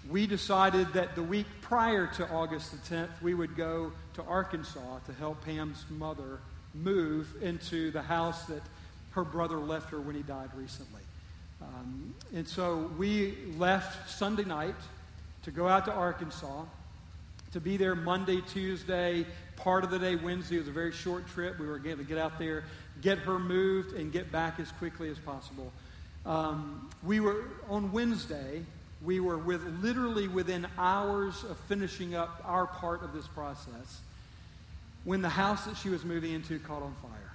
we 0.09 0.27
decided 0.27 0.91
that 0.93 1.15
the 1.15 1.23
week 1.23 1.45
prior 1.61 2.07
to 2.07 2.27
August 2.29 2.71
the 2.71 2.95
10th, 2.95 3.21
we 3.21 3.33
would 3.33 3.55
go 3.55 3.91
to 4.15 4.23
Arkansas 4.23 4.99
to 5.05 5.13
help 5.13 5.43
Pam's 5.45 5.85
mother 5.89 6.39
move 6.73 7.33
into 7.41 7.91
the 7.91 8.01
house 8.01 8.45
that 8.45 8.61
her 9.11 9.23
brother 9.23 9.57
left 9.57 9.89
her 9.91 10.01
when 10.01 10.15
he 10.15 10.23
died 10.23 10.49
recently. 10.55 11.01
Um, 11.61 12.15
and 12.33 12.47
so 12.47 12.89
we 12.97 13.37
left 13.57 14.09
Sunday 14.09 14.45
night 14.45 14.75
to 15.43 15.51
go 15.51 15.67
out 15.67 15.85
to 15.85 15.91
Arkansas, 15.91 16.63
to 17.53 17.59
be 17.59 17.77
there 17.77 17.95
Monday, 17.95 18.41
Tuesday, 18.41 19.25
part 19.55 19.83
of 19.83 19.91
the 19.91 19.99
day 19.99 20.15
Wednesday. 20.15 20.55
It 20.55 20.59
was 20.59 20.67
a 20.67 20.71
very 20.71 20.91
short 20.91 21.27
trip. 21.27 21.59
We 21.59 21.67
were 21.67 21.79
going 21.79 21.97
to 21.97 22.03
get 22.03 22.17
out 22.17 22.39
there, 22.39 22.63
get 23.01 23.17
her 23.19 23.39
moved, 23.39 23.95
and 23.95 24.11
get 24.11 24.31
back 24.31 24.59
as 24.59 24.71
quickly 24.73 25.09
as 25.09 25.19
possible. 25.19 25.71
Um, 26.25 26.89
we 27.03 27.19
were 27.19 27.45
on 27.69 27.91
Wednesday 27.91 28.63
we 29.03 29.19
were 29.19 29.37
with 29.37 29.63
literally 29.81 30.27
within 30.27 30.67
hours 30.77 31.43
of 31.43 31.57
finishing 31.67 32.13
up 32.13 32.41
our 32.45 32.67
part 32.67 33.03
of 33.03 33.13
this 33.13 33.27
process 33.27 34.01
when 35.03 35.21
the 35.21 35.29
house 35.29 35.65
that 35.65 35.75
she 35.75 35.89
was 35.89 36.05
moving 36.05 36.33
into 36.33 36.59
caught 36.59 36.83
on 36.83 36.93
fire 37.01 37.31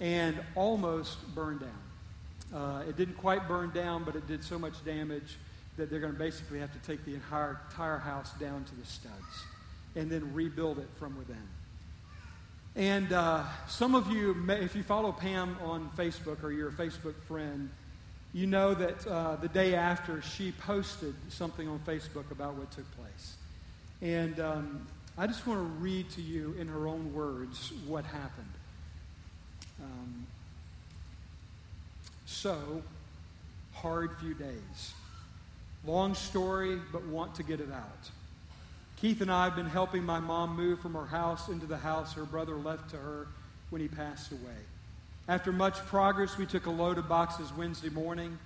and 0.00 0.40
almost 0.54 1.18
burned 1.34 1.60
down. 1.60 2.60
Uh, 2.60 2.82
it 2.88 2.96
didn't 2.96 3.16
quite 3.16 3.48
burn 3.48 3.70
down, 3.70 4.04
but 4.04 4.14
it 4.14 4.26
did 4.28 4.42
so 4.44 4.58
much 4.58 4.84
damage 4.84 5.38
that 5.76 5.90
they're 5.90 6.00
going 6.00 6.12
to 6.12 6.18
basically 6.18 6.58
have 6.58 6.72
to 6.72 6.78
take 6.80 7.04
the 7.04 7.14
entire, 7.14 7.60
entire 7.70 7.98
house 7.98 8.32
down 8.40 8.64
to 8.64 8.74
the 8.74 8.86
studs 8.86 9.44
and 9.96 10.10
then 10.10 10.32
rebuild 10.34 10.78
it 10.78 10.88
from 10.98 11.16
within. 11.16 11.36
And 12.76 13.12
uh, 13.12 13.44
some 13.68 13.94
of 13.94 14.10
you, 14.10 14.34
may, 14.34 14.62
if 14.62 14.76
you 14.76 14.82
follow 14.82 15.10
Pam 15.12 15.56
on 15.62 15.90
Facebook 15.96 16.42
or 16.44 16.52
you're 16.52 16.68
a 16.68 16.72
Facebook 16.72 17.14
friend, 17.26 17.68
you 18.32 18.46
know 18.46 18.74
that 18.74 19.06
uh, 19.06 19.36
the 19.36 19.48
day 19.48 19.74
after 19.74 20.22
she 20.22 20.52
posted 20.52 21.14
something 21.28 21.66
on 21.68 21.80
Facebook 21.80 22.30
about 22.30 22.54
what 22.54 22.70
took 22.70 22.86
place. 22.96 23.36
And 24.02 24.38
um, 24.38 24.86
I 25.18 25.26
just 25.26 25.46
want 25.46 25.58
to 25.58 25.64
read 25.64 26.08
to 26.10 26.22
you 26.22 26.54
in 26.58 26.68
her 26.68 26.86
own 26.86 27.12
words 27.12 27.72
what 27.86 28.04
happened. 28.04 28.52
Um, 29.82 30.26
so, 32.26 32.82
hard 33.72 34.16
few 34.20 34.34
days. 34.34 34.94
Long 35.86 36.14
story, 36.14 36.78
but 36.92 37.04
want 37.06 37.34
to 37.36 37.42
get 37.42 37.60
it 37.60 37.72
out. 37.72 38.10
Keith 39.00 39.22
and 39.22 39.32
I 39.32 39.44
have 39.44 39.56
been 39.56 39.66
helping 39.66 40.04
my 40.04 40.20
mom 40.20 40.56
move 40.56 40.80
from 40.80 40.92
her 40.92 41.06
house 41.06 41.48
into 41.48 41.64
the 41.64 41.78
house 41.78 42.12
her 42.12 42.24
brother 42.24 42.56
left 42.56 42.90
to 42.90 42.96
her 42.96 43.28
when 43.70 43.80
he 43.80 43.88
passed 43.88 44.30
away. 44.30 44.60
After 45.26 45.52
much 45.52 45.76
progress, 45.86 46.36
we 46.36 46.44
took 46.44 46.66
a 46.66 46.70
load 46.70 46.98
of 46.98 47.08
boxes 47.08 47.50
Wednesday 47.56 47.88
morning, 47.88 48.38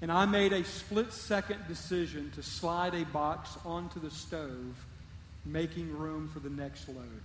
and 0.00 0.10
I 0.10 0.24
made 0.24 0.52
a 0.52 0.64
split 0.64 1.12
second 1.12 1.60
decision 1.68 2.30
to 2.36 2.42
slide 2.42 2.94
a 2.94 3.04
box 3.04 3.58
onto 3.66 4.00
the 4.00 4.10
stove, 4.10 4.86
making 5.44 5.96
room 5.98 6.30
for 6.32 6.38
the 6.38 6.48
next 6.48 6.88
load. 6.88 7.22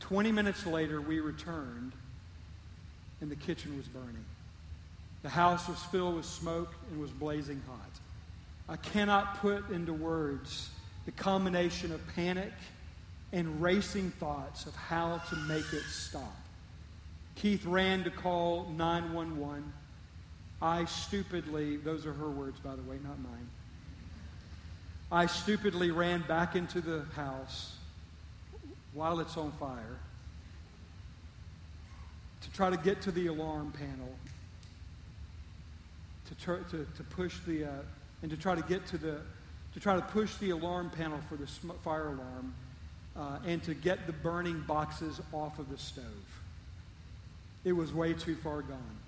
Twenty 0.00 0.32
minutes 0.32 0.66
later, 0.66 1.00
we 1.00 1.20
returned, 1.20 1.92
and 3.20 3.30
the 3.30 3.36
kitchen 3.36 3.76
was 3.76 3.86
burning. 3.86 4.24
The 5.22 5.28
house 5.28 5.68
was 5.68 5.78
filled 5.84 6.16
with 6.16 6.24
smoke 6.24 6.74
and 6.90 7.00
was 7.00 7.12
blazing 7.12 7.62
hot. 7.68 7.90
I 8.68 8.76
cannot 8.76 9.40
put 9.40 9.70
into 9.70 9.92
words 9.92 10.70
the 11.04 11.12
combination 11.12 11.92
of 11.92 12.00
panic 12.14 12.52
and 13.32 13.62
racing 13.62 14.10
thoughts 14.12 14.66
of 14.66 14.74
how 14.76 15.18
to 15.30 15.36
make 15.36 15.72
it 15.72 15.82
stop. 15.82 16.36
Keith 17.34 17.64
ran 17.64 18.04
to 18.04 18.10
call 18.10 18.66
911. 18.76 19.72
I 20.60 20.84
stupidly, 20.84 21.76
those 21.76 22.06
are 22.06 22.12
her 22.12 22.30
words, 22.30 22.60
by 22.60 22.76
the 22.76 22.82
way, 22.82 22.98
not 23.02 23.18
mine. 23.18 23.48
I 25.10 25.26
stupidly 25.26 25.90
ran 25.90 26.22
back 26.22 26.54
into 26.56 26.80
the 26.80 27.04
house 27.16 27.76
while 28.94 29.20
it's 29.20 29.36
on 29.36 29.52
fire 29.52 29.98
to 32.42 32.52
try 32.52 32.70
to 32.70 32.76
get 32.76 33.00
to 33.02 33.12
the 33.12 33.26
alarm 33.26 33.72
panel, 33.72 34.14
to, 36.26 36.34
to, 36.70 36.86
to 36.96 37.04
push 37.04 37.38
the, 37.46 37.64
uh, 37.64 37.68
and 38.22 38.30
to 38.30 38.36
try 38.36 38.54
to 38.54 38.62
get 38.62 38.86
to 38.86 38.98
the, 38.98 39.20
to 39.74 39.80
try 39.80 39.94
to 39.96 40.02
push 40.02 40.34
the 40.36 40.50
alarm 40.50 40.90
panel 40.90 41.18
for 41.28 41.36
the 41.36 41.46
fire 41.84 42.08
alarm, 42.08 42.54
uh, 43.16 43.38
and 43.46 43.62
to 43.64 43.74
get 43.74 44.06
the 44.06 44.12
burning 44.12 44.60
boxes 44.66 45.20
off 45.32 45.58
of 45.58 45.68
the 45.70 45.78
stove. 45.78 46.04
It 47.64 47.72
was 47.72 47.92
way 47.92 48.14
too 48.14 48.36
far 48.36 48.62
gone. 48.62 48.98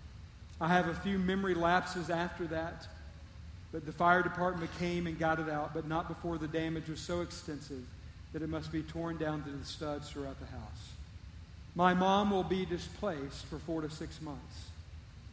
I 0.60 0.68
have 0.68 0.88
a 0.88 0.94
few 0.94 1.18
memory 1.18 1.54
lapses 1.54 2.10
after 2.10 2.46
that. 2.48 2.86
But 3.74 3.86
the 3.86 3.92
fire 3.92 4.22
department 4.22 4.70
came 4.78 5.08
and 5.08 5.18
got 5.18 5.40
it 5.40 5.48
out, 5.48 5.74
but 5.74 5.88
not 5.88 6.06
before 6.06 6.38
the 6.38 6.46
damage 6.46 6.88
was 6.88 7.00
so 7.00 7.22
extensive 7.22 7.82
that 8.32 8.40
it 8.40 8.48
must 8.48 8.70
be 8.70 8.82
torn 8.82 9.16
down 9.16 9.42
to 9.42 9.50
the 9.50 9.64
studs 9.64 10.08
throughout 10.08 10.38
the 10.38 10.46
house. 10.46 10.92
My 11.74 11.92
mom 11.92 12.30
will 12.30 12.44
be 12.44 12.64
displaced 12.64 13.44
for 13.46 13.58
four 13.58 13.80
to 13.80 13.90
six 13.90 14.22
months. 14.22 14.68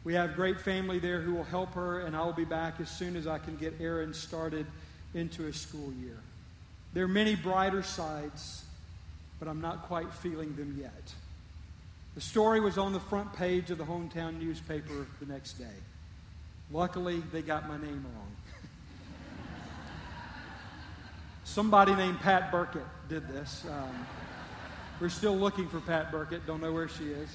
We 0.04 0.14
have 0.14 0.34
great 0.34 0.60
family 0.60 0.98
there 0.98 1.20
who 1.20 1.34
will 1.34 1.44
help 1.44 1.74
her, 1.74 2.00
and 2.00 2.16
I 2.16 2.24
will 2.24 2.32
be 2.32 2.44
back 2.44 2.80
as 2.80 2.90
soon 2.90 3.14
as 3.14 3.26
I 3.26 3.38
can 3.38 3.56
get 3.56 3.74
Aaron 3.80 4.12
started 4.12 4.66
into 5.14 5.46
a 5.46 5.52
school 5.52 5.92
year. 6.02 6.18
There 6.92 7.04
are 7.04 7.08
many 7.08 7.36
brighter 7.36 7.82
sides, 7.82 8.64
but 9.38 9.48
I'm 9.48 9.60
not 9.60 9.82
quite 9.82 10.12
feeling 10.12 10.56
them 10.56 10.76
yet. 10.80 11.14
The 12.14 12.20
story 12.20 12.60
was 12.60 12.78
on 12.78 12.92
the 12.92 13.00
front 13.00 13.32
page 13.32 13.70
of 13.70 13.78
the 13.78 13.84
hometown 13.84 14.38
newspaper 14.38 15.06
the 15.20 15.32
next 15.32 15.54
day. 15.54 15.64
Luckily, 16.70 17.22
they 17.32 17.42
got 17.42 17.68
my 17.68 17.76
name 17.76 18.04
wrong. 18.04 18.36
Somebody 21.44 21.94
named 21.94 22.18
Pat 22.20 22.50
Burkett 22.50 22.86
did 23.08 23.28
this. 23.28 23.64
Um, 23.70 24.06
we're 25.00 25.08
still 25.08 25.36
looking 25.36 25.68
for 25.68 25.80
Pat 25.80 26.10
Burkett, 26.10 26.46
don't 26.46 26.60
know 26.60 26.72
where 26.72 26.88
she 26.88 27.04
is. 27.04 27.28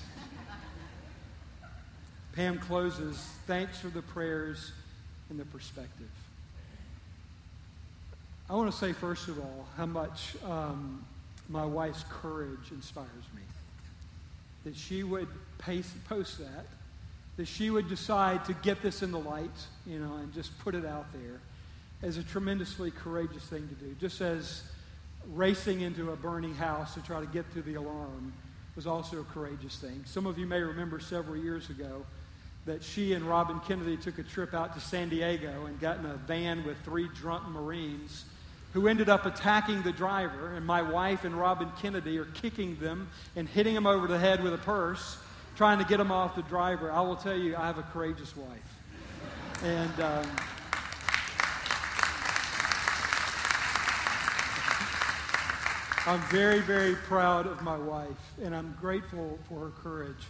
Pam 2.37 2.59
closes. 2.59 3.17
Thanks 3.47 3.79
for 3.79 3.87
the 3.87 4.03
prayers 4.03 4.71
and 5.31 5.39
the 5.39 5.45
perspective. 5.45 6.07
I 8.47 8.53
want 8.53 8.71
to 8.71 8.77
say, 8.77 8.93
first 8.93 9.27
of 9.27 9.39
all, 9.39 9.65
how 9.75 9.87
much 9.87 10.35
um, 10.47 11.03
my 11.49 11.65
wife's 11.65 12.05
courage 12.07 12.69
inspires 12.69 13.09
me. 13.35 13.41
That 14.65 14.75
she 14.75 15.01
would 15.01 15.27
post 15.57 16.37
that, 16.37 16.67
that 17.37 17.47
she 17.47 17.71
would 17.71 17.89
decide 17.89 18.45
to 18.45 18.53
get 18.53 18.83
this 18.83 19.01
in 19.01 19.11
the 19.11 19.19
light, 19.19 19.49
you 19.87 19.97
know, 19.97 20.17
and 20.17 20.31
just 20.31 20.55
put 20.59 20.75
it 20.75 20.85
out 20.85 21.07
there 21.13 21.39
as 22.07 22.17
a 22.17 22.23
tremendously 22.23 22.91
courageous 22.91 23.45
thing 23.45 23.67
to 23.67 23.73
do. 23.83 23.95
Just 23.99 24.21
as 24.21 24.61
racing 25.33 25.81
into 25.81 26.11
a 26.11 26.15
burning 26.15 26.53
house 26.53 26.93
to 26.93 27.01
try 27.01 27.19
to 27.19 27.25
get 27.25 27.47
through 27.47 27.63
the 27.63 27.75
alarm 27.75 28.31
was 28.75 28.85
also 28.85 29.21
a 29.21 29.23
courageous 29.23 29.77
thing. 29.79 30.03
Some 30.05 30.27
of 30.27 30.37
you 30.37 30.45
may 30.45 30.61
remember 30.61 30.99
several 30.99 31.35
years 31.35 31.71
ago 31.71 32.05
that 32.67 32.83
she 32.83 33.13
and 33.13 33.25
Robin 33.25 33.59
Kennedy 33.61 33.97
took 33.97 34.19
a 34.19 34.23
trip 34.23 34.53
out 34.53 34.73
to 34.75 34.79
San 34.79 35.09
Diego 35.09 35.65
and 35.65 35.79
got 35.79 35.97
in 35.97 36.05
a 36.05 36.15
van 36.15 36.65
with 36.65 36.77
three 36.83 37.07
drunk 37.15 37.47
Marines 37.47 38.25
who 38.73 38.87
ended 38.87 39.09
up 39.09 39.25
attacking 39.25 39.81
the 39.81 39.91
driver. 39.91 40.53
And 40.53 40.65
my 40.65 40.81
wife 40.81 41.23
and 41.23 41.33
Robin 41.33 41.71
Kennedy 41.81 42.17
are 42.19 42.25
kicking 42.25 42.77
them 42.79 43.09
and 43.37 43.47
hitting 43.47 43.73
them 43.73 43.87
over 43.87 44.05
the 44.05 44.19
head 44.19 44.43
with 44.43 44.53
a 44.53 44.57
purse, 44.59 45.17
trying 45.55 45.79
to 45.79 45.85
get 45.85 45.97
them 45.97 46.11
off 46.11 46.35
the 46.35 46.43
driver. 46.43 46.91
I 46.91 47.01
will 47.01 47.15
tell 47.15 47.37
you, 47.37 47.55
I 47.55 47.65
have 47.65 47.77
a 47.77 47.83
courageous 47.83 48.35
wife. 48.35 49.63
And. 49.63 49.99
Um, 50.01 50.29
I'm 56.05 56.21
very, 56.29 56.61
very 56.61 56.95
proud 56.95 57.47
of 57.47 57.61
my 57.61 57.75
wife, 57.75 58.07
and 58.41 58.55
I'm 58.55 58.77
grateful 58.79 59.37
for 59.49 59.59
her 59.59 59.71
courage 59.71 60.23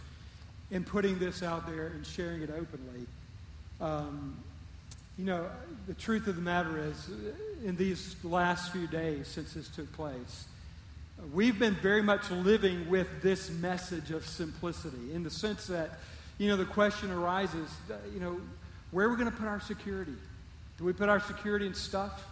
in 0.70 0.84
putting 0.84 1.18
this 1.18 1.42
out 1.42 1.66
there 1.66 1.88
and 1.88 2.06
sharing 2.06 2.42
it 2.42 2.50
openly. 2.50 3.06
Um, 3.80 4.36
you 5.18 5.24
know, 5.24 5.46
the 5.86 5.94
truth 5.94 6.26
of 6.28 6.36
the 6.36 6.42
matter 6.42 6.78
is, 6.78 7.10
in 7.64 7.76
these 7.76 8.14
last 8.22 8.72
few 8.72 8.86
days 8.86 9.26
since 9.26 9.54
this 9.54 9.68
took 9.68 9.90
place, 9.92 10.44
we've 11.32 11.58
been 11.58 11.74
very 11.74 12.02
much 12.02 12.30
living 12.30 12.88
with 12.88 13.08
this 13.22 13.50
message 13.50 14.10
of 14.10 14.24
simplicity 14.24 15.12
in 15.12 15.24
the 15.24 15.30
sense 15.30 15.66
that, 15.66 15.98
you 16.38 16.48
know, 16.48 16.56
the 16.56 16.64
question 16.64 17.10
arises, 17.10 17.68
you 18.14 18.20
know, 18.20 18.40
where 18.92 19.06
are 19.06 19.10
we 19.10 19.16
going 19.16 19.30
to 19.30 19.36
put 19.36 19.48
our 19.48 19.60
security? 19.60 20.14
Do 20.78 20.84
we 20.84 20.92
put 20.92 21.08
our 21.08 21.20
security 21.20 21.66
in 21.66 21.74
stuff, 21.74 22.24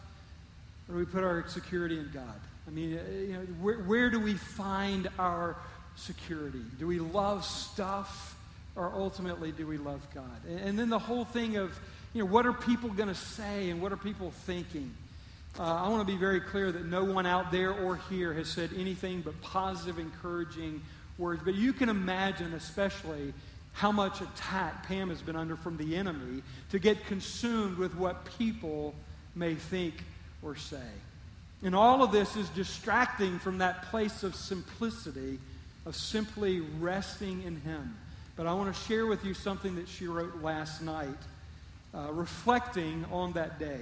or 0.89 0.93
do 0.93 0.99
we 1.01 1.07
put 1.07 1.25
our 1.25 1.45
security 1.49 1.99
in 1.99 2.09
God? 2.15 2.41
I 2.69 2.71
mean, 2.71 2.91
you 2.91 3.33
know, 3.33 3.41
where, 3.61 3.79
where 3.79 4.11
do 4.11 4.21
we 4.21 4.35
find 4.35 5.09
our 5.19 5.57
security? 5.97 6.63
Do 6.79 6.87
we 6.87 6.99
love 6.99 7.45
stuff 7.45 8.37
or 8.77 8.93
ultimately 8.95 9.53
do 9.53 9.67
we 9.67 9.79
love 9.79 10.07
God? 10.15 10.45
And, 10.65 10.79
then 10.79 10.91
the 10.91 10.99
whole 10.99 11.25
thing 11.25 11.57
of, 11.57 11.79
you 12.13 12.23
know, 12.23 12.31
what 12.31 12.47
are 12.47 12.53
people 12.53 12.91
going 12.91 13.09
to 13.09 13.15
say 13.15 13.71
and 13.71 13.81
what 13.81 13.93
are 13.93 13.97
people 13.97 14.31
thinking? 14.31 14.95
Uh, 15.59 15.63
I 15.63 15.89
want 15.89 16.07
to 16.07 16.13
be 16.13 16.19
very 16.19 16.41
clear 16.41 16.71
that 16.71 16.85
no 16.85 17.03
one 17.03 17.27
out 17.27 17.51
there 17.51 17.73
or 17.73 17.97
here 18.11 18.35
has 18.35 18.49
said 18.49 18.71
anything 18.77 19.23
but 19.23 19.41
positive, 19.41 19.99
encouraging 19.99 20.83
words. 21.17 21.43
But 21.43 21.55
you 21.55 21.73
can 21.73 21.89
imagine, 21.89 22.53
especially, 22.53 23.33
how 23.73 23.93
much 23.93 24.21
attack 24.21 24.87
Pam 24.87 25.09
has 25.09 25.23
been 25.23 25.37
under 25.37 25.57
from 25.57 25.77
the 25.77 25.97
enemy 25.97 26.43
to 26.71 26.79
get 26.79 27.07
consumed 27.07 27.79
with 27.79 27.95
what 27.95 28.27
people 28.39 28.95
may 29.35 29.55
think 29.55 29.95
or 30.43 30.57
say. 30.57 30.77
And 31.63 31.75
all 31.75 32.03
of 32.03 32.13
this 32.13 32.37
is 32.37 32.49
distracting 32.51 33.39
from 33.39 33.59
that 33.59 33.83
place 33.91 34.23
of 34.23 34.35
simplicity, 34.35 35.39
of 35.87 35.97
simply 35.97 36.61
resting 36.81 37.43
in 37.45 37.61
Him. 37.61 37.97
But 38.37 38.47
I 38.47 38.53
want 38.53 38.75
to 38.75 38.83
share 38.83 39.07
with 39.07 39.25
you 39.25 39.33
something 39.33 39.77
that 39.77 39.89
she 39.89 40.07
wrote 40.07 40.43
last 40.43 40.83
night, 40.83 41.09
uh, 41.95 42.13
reflecting 42.13 43.07
on 43.11 43.33
that 43.33 43.59
day. 43.59 43.81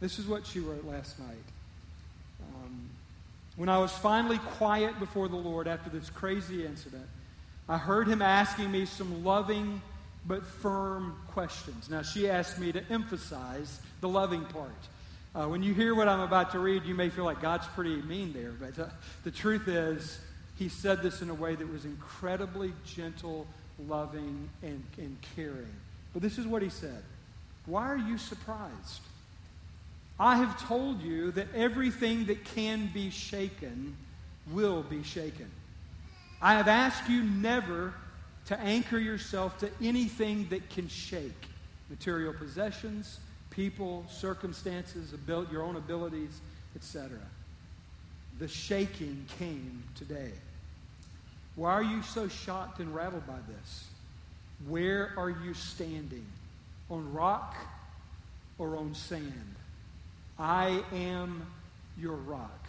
This 0.00 0.18
is 0.18 0.26
what 0.26 0.44
she 0.46 0.58
wrote 0.58 0.84
last 0.84 1.18
night. 1.20 1.28
Um, 2.42 2.88
when 3.56 3.68
I 3.68 3.78
was 3.78 3.92
finally 3.92 4.38
quiet 4.38 4.98
before 4.98 5.28
the 5.28 5.36
Lord 5.36 5.68
after 5.68 5.90
this 5.90 6.10
crazy 6.10 6.66
incident, 6.66 7.06
I 7.68 7.78
heard 7.78 8.08
Him 8.08 8.20
asking 8.20 8.72
me 8.72 8.86
some 8.86 9.22
loving 9.22 9.80
but 10.26 10.44
firm 10.44 11.16
questions. 11.28 11.90
Now, 11.90 12.02
she 12.02 12.28
asked 12.28 12.58
me 12.58 12.72
to 12.72 12.82
emphasize 12.90 13.80
the 14.00 14.08
loving 14.08 14.44
part. 14.46 14.70
Uh, 15.34 15.46
when 15.46 15.62
you 15.62 15.72
hear 15.72 15.94
what 15.94 16.08
I'm 16.08 16.20
about 16.20 16.52
to 16.52 16.58
read, 16.58 16.84
you 16.84 16.94
may 16.94 17.08
feel 17.08 17.24
like 17.24 17.40
God's 17.40 17.66
pretty 17.68 18.02
mean 18.02 18.32
there, 18.32 18.52
but 18.52 18.78
uh, 18.78 18.88
the 19.24 19.30
truth 19.30 19.68
is, 19.68 20.18
he 20.56 20.68
said 20.68 21.02
this 21.02 21.22
in 21.22 21.30
a 21.30 21.34
way 21.34 21.54
that 21.54 21.70
was 21.70 21.84
incredibly 21.84 22.72
gentle, 22.84 23.46
loving, 23.88 24.48
and, 24.62 24.82
and 24.98 25.16
caring. 25.34 25.72
But 26.12 26.22
this 26.22 26.38
is 26.38 26.46
what 26.46 26.62
he 26.62 26.68
said 26.68 27.02
Why 27.66 27.86
are 27.88 27.96
you 27.96 28.18
surprised? 28.18 29.00
I 30.20 30.36
have 30.36 30.60
told 30.68 31.00
you 31.02 31.32
that 31.32 31.48
everything 31.54 32.26
that 32.26 32.44
can 32.44 32.90
be 32.92 33.10
shaken 33.10 33.96
will 34.52 34.82
be 34.82 35.02
shaken. 35.02 35.50
I 36.40 36.54
have 36.54 36.68
asked 36.68 37.08
you 37.08 37.22
never 37.22 37.94
to 38.46 38.60
anchor 38.60 38.98
yourself 38.98 39.58
to 39.58 39.70
anything 39.82 40.46
that 40.50 40.68
can 40.70 40.88
shake 40.88 41.46
material 41.88 42.34
possessions 42.34 43.18
people, 43.52 44.04
circumstances, 44.08 45.14
your 45.28 45.62
own 45.62 45.76
abilities, 45.76 46.40
etc. 46.74 47.10
The 48.42 48.48
shaking 48.48 49.24
came 49.38 49.84
today. 49.94 50.32
Why 51.54 51.74
are 51.74 51.82
you 51.84 52.02
so 52.02 52.26
shocked 52.26 52.80
and 52.80 52.92
rattled 52.92 53.24
by 53.24 53.38
this? 53.46 53.84
Where 54.66 55.12
are 55.16 55.30
you 55.30 55.54
standing? 55.54 56.26
On 56.90 57.12
rock 57.12 57.54
or 58.58 58.76
on 58.76 58.96
sand? 58.96 59.54
I 60.40 60.82
am 60.92 61.46
your 61.96 62.16
rock. 62.16 62.66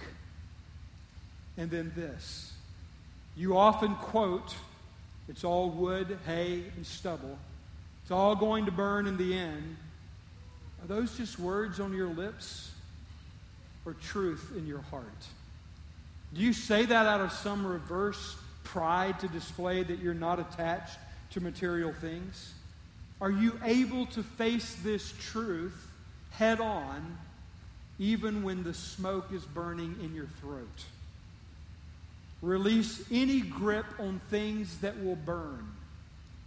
And 1.58 1.72
then 1.72 1.92
this. 1.96 2.54
You 3.36 3.58
often 3.58 3.96
quote, 3.96 4.54
it's 5.28 5.44
all 5.44 5.72
wood, 5.72 6.20
hay, 6.28 6.66
and 6.76 6.86
stubble. 6.86 7.40
It's 8.04 8.12
all 8.12 8.36
going 8.36 8.68
to 8.68 8.72
burn 8.72 9.08
in 9.08 9.18
the 9.18 9.34
end. 9.34 9.76
Are 10.84 10.88
those 10.88 11.18
just 11.18 11.40
words 11.40 11.80
on 11.80 11.96
your 11.96 12.10
lips 12.10 12.70
or 13.88 13.94
truth 13.94 14.54
in 14.56 14.68
your 14.68 14.82
heart? 14.92 15.08
Do 16.34 16.42
you 16.42 16.54
say 16.54 16.86
that 16.86 17.06
out 17.06 17.22
of 17.22 17.32
some 17.32 17.66
reverse 17.66 18.36
pride 18.64 19.20
to 19.20 19.28
display 19.28 19.84
that 19.84 20.00
you're 20.00 20.14
not 20.14 20.40
attached 20.40 20.98
to 21.32 21.42
material 21.42 21.94
things? 21.94 22.54
Are 23.22 23.32
you 23.32 23.60
able 23.64 24.08
to 24.08 24.24
face 24.24 24.76
this 24.84 25.14
truth 25.20 25.88
head 26.32 26.60
on 26.60 27.18
even 28.00 28.44
when 28.44 28.64
the 28.64 28.74
smoke 28.74 29.32
is 29.32 29.44
burning 29.44 29.96
in 30.02 30.16
your 30.16 30.28
throat? 30.42 30.86
Release 32.42 33.04
any 33.12 33.40
grip 33.40 33.86
on 34.00 34.20
things 34.30 34.80
that 34.80 35.02
will 35.04 35.16
burn. 35.16 35.66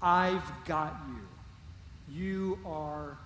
I've 0.02 0.42
got 0.66 0.94
you. 1.08 2.14
You 2.14 2.58
are. 2.66 3.16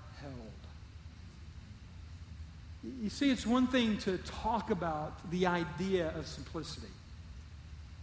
You 2.83 3.11
see, 3.11 3.31
it's 3.31 3.47
one 3.47 3.67
thing 3.67 3.99
to 3.99 4.17
talk 4.19 4.71
about 4.71 5.31
the 5.31 5.47
idea 5.47 6.13
of 6.17 6.27
simplicity. 6.27 6.87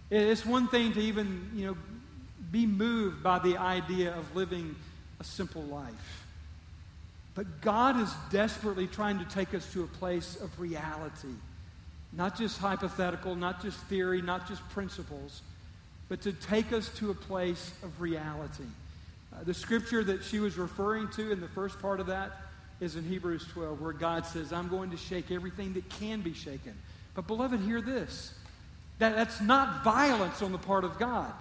It's 0.10 0.46
one 0.46 0.68
thing 0.68 0.94
to 0.94 1.02
even, 1.02 1.52
you 1.56 1.68
know, 1.68 1.78
be 2.52 2.66
moved 2.66 3.24
by 3.24 3.40
the 3.40 3.58
idea 3.58 4.16
of 4.16 4.36
living 4.36 4.76
a 5.20 5.24
simple 5.24 5.64
life. 5.64 6.26
But 7.34 7.62
God 7.62 8.00
is 8.00 8.12
desperately 8.32 8.88
trying 8.88 9.20
to 9.20 9.26
take 9.26 9.54
us 9.54 9.72
to 9.74 9.84
a 9.84 9.88
place 9.88 10.38
of 10.42 10.60
reality. 10.60 11.34
Not 12.14 12.38
just 12.38 12.58
hypothetical, 12.58 13.36
not 13.36 13.62
just 13.62 13.78
theory, 13.82 14.22
not 14.22 14.48
just 14.48 14.68
principles, 14.70 15.42
but 16.10 16.22
to 16.22 16.32
take 16.34 16.72
us 16.72 16.90
to 16.98 17.12
a 17.12 17.14
place 17.14 17.74
of 17.84 18.00
reality. 18.00 18.64
Uh, 19.34 19.44
the 19.44 19.54
scripture 19.54 20.04
that 20.04 20.24
she 20.24 20.40
was 20.40 20.58
referring 20.58 21.10
to 21.10 21.32
in 21.32 21.42
the 21.42 21.48
first 21.50 21.80
part 21.80 22.00
of 22.00 22.08
that 22.08 22.32
is 22.80 22.96
in 22.96 23.04
Hebrews 23.04 23.46
12, 23.54 23.82
where 23.82 23.94
God 23.94 24.26
says, 24.26 24.54
I'm 24.54 24.68
going 24.68 24.92
to 24.92 24.98
shake 24.98 25.32
everything 25.32 25.74
that 25.74 25.90
can 25.90 26.22
be 26.22 26.34
shaken. 26.34 26.74
But, 27.16 27.28
beloved, 27.28 27.60
hear 27.62 27.82
this 27.82 28.34
that, 29.00 29.16
that's 29.16 29.42
not 29.42 29.84
violence 29.84 30.42
on 30.42 30.52
the 30.52 30.58
part 30.58 30.84
of 30.84 30.98
God. 30.98 31.32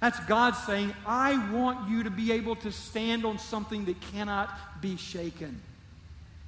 That's 0.00 0.18
God 0.26 0.52
saying, 0.52 0.94
I 1.06 1.52
want 1.52 1.90
you 1.90 2.04
to 2.04 2.10
be 2.10 2.32
able 2.32 2.56
to 2.56 2.70
stand 2.70 3.24
on 3.24 3.38
something 3.38 3.84
that 3.86 4.00
cannot 4.12 4.50
be 4.80 4.96
shaken. 4.96 5.60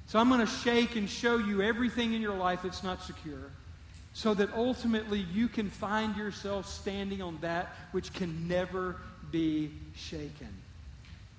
So 0.07 0.19
I'm 0.19 0.29
going 0.29 0.39
to 0.39 0.45
shake 0.45 0.95
and 0.95 1.09
show 1.09 1.37
you 1.37 1.61
everything 1.61 2.13
in 2.13 2.21
your 2.21 2.35
life 2.35 2.61
that's 2.63 2.83
not 2.83 3.03
secure 3.03 3.51
so 4.13 4.33
that 4.33 4.53
ultimately 4.53 5.19
you 5.19 5.47
can 5.47 5.69
find 5.69 6.15
yourself 6.17 6.67
standing 6.67 7.21
on 7.21 7.37
that 7.41 7.75
which 7.91 8.13
can 8.13 8.47
never 8.47 8.97
be 9.31 9.71
shaken. 9.95 10.49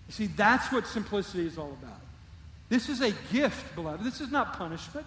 You 0.08 0.12
see, 0.12 0.26
that's 0.26 0.72
what 0.72 0.86
simplicity 0.86 1.46
is 1.46 1.58
all 1.58 1.76
about. 1.82 2.00
This 2.72 2.88
is 2.88 3.02
a 3.02 3.12
gift, 3.30 3.74
beloved. 3.74 4.02
This 4.02 4.22
is 4.22 4.30
not 4.30 4.56
punishment. 4.56 5.04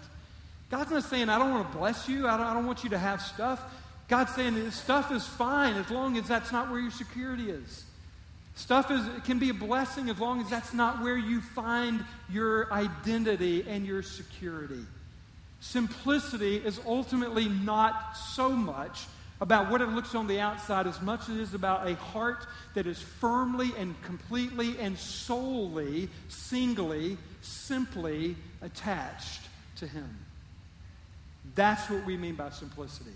God's 0.70 0.92
not 0.92 1.02
saying, 1.02 1.28
I 1.28 1.36
don't 1.36 1.50
want 1.50 1.72
to 1.72 1.76
bless 1.76 2.08
you. 2.08 2.28
I 2.28 2.36
don't, 2.36 2.46
I 2.46 2.54
don't 2.54 2.64
want 2.64 2.84
you 2.84 2.90
to 2.90 2.98
have 2.98 3.20
stuff. 3.20 3.60
God's 4.06 4.32
saying 4.36 4.54
this 4.54 4.76
stuff 4.76 5.10
is 5.10 5.26
fine 5.26 5.74
as 5.74 5.90
long 5.90 6.16
as 6.16 6.28
that's 6.28 6.52
not 6.52 6.70
where 6.70 6.78
your 6.78 6.92
security 6.92 7.50
is. 7.50 7.84
Stuff 8.54 8.92
is, 8.92 9.02
can 9.24 9.40
be 9.40 9.50
a 9.50 9.54
blessing 9.54 10.08
as 10.08 10.20
long 10.20 10.40
as 10.40 10.48
that's 10.48 10.74
not 10.74 11.02
where 11.02 11.16
you 11.16 11.40
find 11.40 12.04
your 12.30 12.72
identity 12.72 13.64
and 13.68 13.84
your 13.84 14.04
security. 14.04 14.84
Simplicity 15.58 16.58
is 16.58 16.78
ultimately 16.86 17.48
not 17.48 18.16
so 18.16 18.50
much 18.50 19.06
about 19.40 19.72
what 19.72 19.80
it 19.80 19.88
looks 19.88 20.14
on 20.14 20.28
the 20.28 20.38
outside 20.38 20.86
as 20.86 21.02
much 21.02 21.22
as 21.22 21.30
it 21.30 21.40
is 21.40 21.54
about 21.54 21.88
a 21.88 21.96
heart 21.96 22.46
that 22.74 22.86
is 22.86 23.00
firmly 23.00 23.72
and 23.76 24.00
completely 24.02 24.78
and 24.78 24.96
solely, 24.96 26.08
singly, 26.28 27.18
simply 27.46 28.36
attached 28.62 29.42
to 29.76 29.86
Him. 29.86 30.08
That's 31.54 31.88
what 31.88 32.04
we 32.04 32.16
mean 32.16 32.34
by 32.34 32.50
simplicity. 32.50 33.12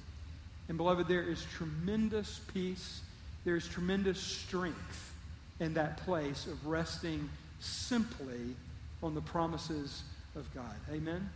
And, 0.69 0.77
beloved, 0.77 1.09
there 1.09 1.23
is 1.23 1.45
tremendous 1.57 2.40
peace, 2.53 3.01
there 3.45 3.57
is 3.57 3.66
tremendous 3.66 4.21
strength 4.21 5.14
in 5.59 5.75
that 5.75 5.99
place 5.99 6.47
of 6.47 6.66
resting 6.66 7.29
simply 7.59 8.55
on 9.03 9.14
the 9.14 9.21
promises 9.21 10.03
of 10.37 10.53
God. 10.55 10.75
Amen? 10.93 11.29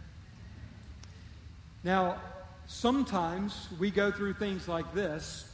Now, 1.82 2.20
sometimes 2.66 3.68
we 3.78 3.90
go 3.90 4.10
through 4.10 4.34
things 4.34 4.68
like 4.68 4.94
this 4.94 5.50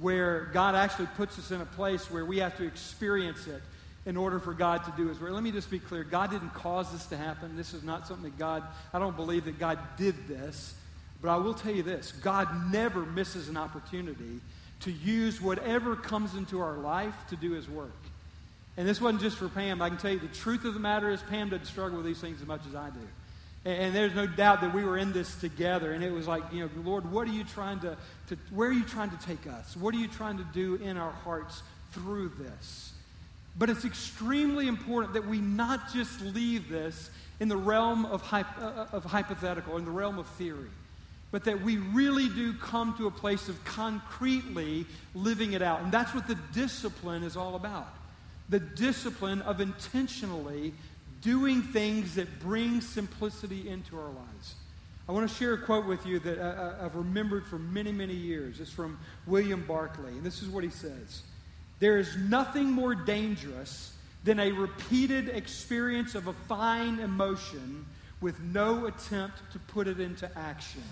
where 0.00 0.50
God 0.52 0.74
actually 0.74 1.08
puts 1.16 1.38
us 1.38 1.50
in 1.50 1.60
a 1.60 1.66
place 1.66 2.10
where 2.10 2.24
we 2.24 2.38
have 2.38 2.56
to 2.58 2.66
experience 2.66 3.46
it 3.46 3.60
in 4.06 4.16
order 4.16 4.38
for 4.38 4.54
God 4.54 4.84
to 4.84 4.92
do 4.96 5.08
his 5.08 5.20
work. 5.20 5.32
Let 5.32 5.42
me 5.42 5.52
just 5.52 5.70
be 5.70 5.78
clear. 5.78 6.04
God 6.04 6.30
didn't 6.30 6.54
cause 6.54 6.90
this 6.92 7.06
to 7.06 7.16
happen. 7.16 7.56
This 7.56 7.74
is 7.74 7.82
not 7.82 8.06
something 8.06 8.24
that 8.24 8.38
God, 8.38 8.62
I 8.94 8.98
don't 8.98 9.16
believe 9.16 9.44
that 9.44 9.58
God 9.58 9.78
did 9.96 10.26
this. 10.26 10.74
But 11.22 11.30
I 11.30 11.36
will 11.36 11.54
tell 11.54 11.74
you 11.74 11.82
this 11.82 12.12
God 12.12 12.72
never 12.72 13.00
misses 13.00 13.48
an 13.48 13.56
opportunity 13.56 14.40
to 14.80 14.90
use 14.90 15.40
whatever 15.40 15.94
comes 15.94 16.34
into 16.34 16.60
our 16.60 16.78
life 16.78 17.14
to 17.28 17.36
do 17.36 17.52
his 17.52 17.68
work. 17.68 17.92
And 18.76 18.88
this 18.88 19.00
wasn't 19.00 19.20
just 19.20 19.36
for 19.36 19.48
Pam. 19.48 19.82
I 19.82 19.90
can 19.90 19.98
tell 19.98 20.12
you 20.12 20.18
the 20.18 20.28
truth 20.28 20.64
of 20.64 20.72
the 20.72 20.80
matter 20.80 21.10
is 21.10 21.20
Pam 21.22 21.50
doesn't 21.50 21.66
struggle 21.66 21.98
with 21.98 22.06
these 22.06 22.20
things 22.20 22.40
as 22.40 22.46
much 22.46 22.62
as 22.66 22.74
I 22.74 22.88
do. 22.88 23.00
And, 23.66 23.82
and 23.82 23.94
there's 23.94 24.14
no 24.14 24.26
doubt 24.26 24.62
that 24.62 24.72
we 24.72 24.82
were 24.82 24.96
in 24.96 25.12
this 25.12 25.38
together. 25.38 25.92
And 25.92 26.02
it 26.02 26.10
was 26.10 26.26
like, 26.26 26.42
you 26.50 26.60
know, 26.60 26.70
Lord, 26.82 27.10
what 27.10 27.28
are 27.28 27.32
you 27.32 27.44
trying 27.44 27.80
to, 27.80 27.98
to, 28.28 28.38
where 28.50 28.70
are 28.70 28.72
you 28.72 28.84
trying 28.84 29.10
to 29.10 29.18
take 29.18 29.46
us? 29.46 29.76
What 29.76 29.94
are 29.94 29.98
you 29.98 30.08
trying 30.08 30.38
to 30.38 30.46
do 30.54 30.76
in 30.76 30.96
our 30.96 31.12
hearts 31.12 31.62
through 31.92 32.32
this? 32.38 32.92
But 33.58 33.70
it's 33.70 33.84
extremely 33.84 34.68
important 34.68 35.14
that 35.14 35.26
we 35.26 35.38
not 35.38 35.92
just 35.92 36.20
leave 36.20 36.68
this 36.68 37.10
in 37.40 37.48
the 37.48 37.56
realm 37.56 38.06
of, 38.06 38.22
uh, 38.32 38.86
of 38.92 39.04
hypothetical, 39.04 39.76
in 39.76 39.84
the 39.84 39.90
realm 39.90 40.18
of 40.18 40.26
theory 40.26 40.70
but 41.32 41.44
that 41.44 41.62
we 41.62 41.76
really 41.76 42.28
do 42.28 42.52
come 42.54 42.96
to 42.96 43.06
a 43.06 43.10
place 43.10 43.48
of 43.48 43.64
concretely 43.64 44.84
living 45.14 45.52
it 45.52 45.62
out. 45.62 45.80
And 45.80 45.92
that's 45.92 46.14
what 46.14 46.26
the 46.26 46.36
discipline 46.52 47.22
is 47.22 47.36
all 47.36 47.54
about 47.54 47.94
the 48.50 48.58
discipline 48.58 49.40
of 49.42 49.60
intentionally 49.60 50.74
doing 51.22 51.62
things 51.62 52.16
that 52.16 52.40
bring 52.40 52.80
simplicity 52.80 53.68
into 53.68 53.96
our 53.96 54.08
lives. 54.08 54.56
I 55.08 55.12
want 55.12 55.30
to 55.30 55.34
share 55.36 55.54
a 55.54 55.58
quote 55.58 55.86
with 55.86 56.04
you 56.04 56.18
that 56.18 56.38
uh, 56.38 56.42
uh, 56.42 56.84
I've 56.84 56.96
remembered 56.96 57.46
for 57.46 57.58
many, 57.58 57.92
many 57.92 58.14
years. 58.14 58.60
It's 58.60 58.70
from 58.70 58.98
William 59.26 59.64
Barclay, 59.66 60.10
and 60.10 60.24
this 60.24 60.42
is 60.42 60.48
what 60.48 60.64
he 60.64 60.70
says 60.70 61.22
There 61.80 61.98
is 61.98 62.16
nothing 62.16 62.70
more 62.70 62.94
dangerous 62.94 63.92
than 64.22 64.38
a 64.38 64.52
repeated 64.52 65.30
experience 65.30 66.14
of 66.14 66.26
a 66.26 66.32
fine 66.32 67.00
emotion 67.00 67.86
with 68.20 68.38
no 68.40 68.86
attempt 68.86 69.38
to 69.52 69.58
put 69.58 69.88
it 69.88 69.98
into 69.98 70.30
action. 70.38 70.82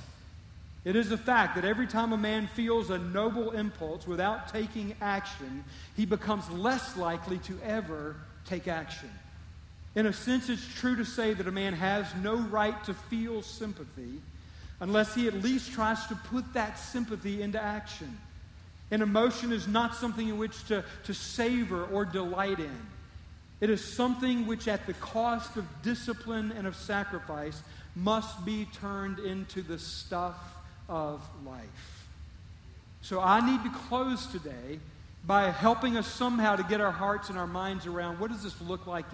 It 0.85 0.97
is 0.97 1.13
a 1.13 1.19
fact 1.19 1.57
that 1.57 1.67
every 1.67 1.87
time 1.87 2.15
a 2.15 2.17
man 2.17 2.47
feels 2.47 2.89
a 2.89 2.99
noble 2.99 3.51
impulse 3.51 4.07
without 4.07 4.49
taking 4.49 4.95
action, 5.03 5.63
he 5.95 6.07
becomes 6.07 6.49
less 6.51 6.97
likely 6.97 7.39
to 7.41 7.59
ever 7.63 8.17
take 8.47 8.67
action. 8.67 9.11
In 9.95 10.07
a 10.07 10.13
sense, 10.13 10.49
it's 10.49 10.67
true 10.77 10.97
to 10.97 11.05
say 11.05 11.35
that 11.35 11.47
a 11.47 11.53
man 11.53 11.75
has 11.75 12.07
no 12.23 12.37
right 12.37 12.83
to 12.85 12.95
feel 12.95 13.43
sympathy 13.43 14.23
unless 14.81 15.15
he 15.15 15.27
at 15.27 15.35
least 15.35 15.73
tries 15.73 16.07
to 16.07 16.15
put 16.15 16.55
that 16.55 16.79
sympathy 16.79 17.43
into 17.43 17.63
action. 17.63 18.17
An 18.91 19.03
emotion 19.03 19.53
is 19.53 19.69
not 19.69 19.95
something 19.95 20.29
in 20.29 20.39
which 20.39 20.65
to, 20.69 20.85
to 21.05 21.15
savor 21.15 21.85
or 21.85 22.05
delight 22.05 22.59
in. 22.59 22.79
It 23.61 23.71
is 23.71 23.85
something 23.85 24.47
which, 24.47 24.69
at 24.69 24.87
the 24.87 24.95
cost 24.95 25.57
of 25.57 25.65
discipline 25.83 26.53
and 26.53 26.67
of 26.67 26.77
sacrifice, 26.77 27.61
must 27.97 28.45
be 28.45 28.67
turned 28.81 29.19
into 29.19 29.63
the 29.63 29.79
stuff 29.79 30.37
of 30.89 31.21
life. 31.45 32.07
So 33.03 33.21
I 33.21 33.45
need 33.45 33.63
to 33.65 33.79
close 33.89 34.27
today 34.27 34.79
by 35.27 35.51
helping 35.51 35.97
us 35.97 36.07
somehow 36.07 36.57
to 36.57 36.63
get 36.63 36.81
our 36.81 36.93
hearts 36.93 37.29
and 37.29 37.39
our 37.39 37.47
minds 37.47 37.87
around 37.87 38.19
what 38.21 38.31
does 38.31 38.43
this 38.43 38.61
look 38.63 38.87
like 38.87 39.05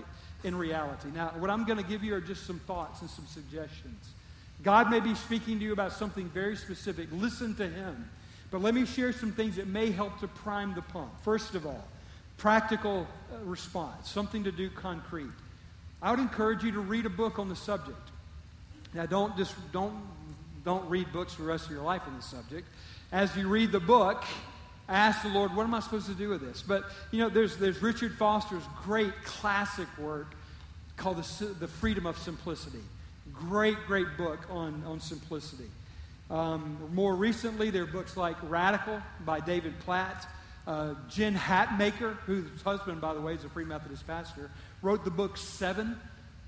in 0.45 0.55
reality. 0.55 1.09
Now, 1.13 1.33
what 1.39 1.51
I'm 1.51 1.65
going 1.65 1.79
to 1.79 1.89
give 1.89 2.05
you 2.05 2.15
are 2.15 2.21
just 2.21 2.47
some 2.47 2.61
thoughts 2.61 3.01
and 3.01 3.11
some 3.11 3.27
suggestions. 3.27 4.11
God 4.63 4.91
may 4.91 5.01
be 5.01 5.15
speaking 5.15 5.59
to 5.59 5.65
you 5.65 5.73
about 5.73 5.93
something 5.93 6.29
very 6.29 6.57
specific. 6.57 7.09
Listen 7.13 7.55
to 7.57 7.69
Him. 7.69 8.09
But 8.55 8.63
let 8.63 8.73
me 8.73 8.87
share 8.87 9.13
some 9.13 9.33
things 9.33 9.57
that 9.57 9.67
may 9.67 9.91
help 9.91 10.21
to 10.21 10.29
prime 10.29 10.77
the 10.77 10.83
pump. 10.83 11.11
First 11.25 11.57
of 11.57 11.67
all, 11.67 11.85
practical 12.37 13.05
uh, 13.33 13.39
response, 13.45 14.09
something 14.09 14.45
to 14.45 14.53
do 14.53 14.71
concrete. 14.71 15.33
I 16.01 16.13
would 16.13 16.21
encourage 16.21 16.63
you 16.63 16.71
to 16.71 16.79
read 16.79 17.05
a 17.05 17.11
book 17.11 17.41
on 17.41 17.49
the 17.49 17.57
subject. 17.57 17.99
Now, 18.95 19.07
don't 19.07 19.37
just 19.37 19.57
don't 19.73 20.01
don't 20.65 20.89
read 20.89 21.13
books 21.13 21.35
for 21.35 21.43
the 21.43 21.49
rest 21.49 21.65
of 21.65 21.73
your 21.73 21.83
life 21.83 22.03
on 22.07 22.15
the 22.15 22.23
subject. 22.23 22.69
As 23.11 23.37
you 23.37 23.49
read 23.49 23.73
the 23.73 23.81
book, 23.81 24.23
ask 24.89 25.25
the 25.25 25.31
Lord, 25.31 25.57
what 25.57 25.65
am 25.65 25.75
I 25.75 25.81
supposed 25.81 26.07
to 26.07 26.15
do 26.15 26.29
with 26.29 26.41
this? 26.41 26.63
But, 26.63 26.85
you 27.11 27.19
know, 27.19 27.29
there's, 27.29 27.57
there's 27.57 27.83
Richard 27.83 28.17
Foster's 28.17 28.63
great 28.85 29.15
classic 29.25 29.89
work 29.99 30.33
called 30.97 31.17
The, 31.17 31.47
the 31.59 31.67
Freedom 31.67 32.07
of 32.07 32.17
Simplicity. 32.19 32.85
Great, 33.33 33.79
great 33.89 34.17
book 34.17 34.47
on, 34.49 34.81
on 34.87 35.01
simplicity. 35.01 35.69
Um, 36.31 36.79
more 36.93 37.15
recently, 37.15 37.71
there 37.71 37.83
are 37.83 37.87
books 37.87 38.17
like 38.17 38.37
Radical 38.43 39.01
by 39.25 39.41
David 39.41 39.79
Platt. 39.81 40.27
Uh, 40.67 40.95
Jen 41.11 41.35
Hatmaker, 41.35 42.17
whose 42.27 42.63
husband, 42.63 43.01
by 43.01 43.13
the 43.13 43.21
way, 43.21 43.35
is 43.35 43.45
a 43.45 43.51
Free 43.51 43.67
Methodist 43.67 44.07
pastor, 44.07 44.51
wrote 44.81 45.05
the 45.05 45.11
book 45.11 45.37
Seven 45.37 45.99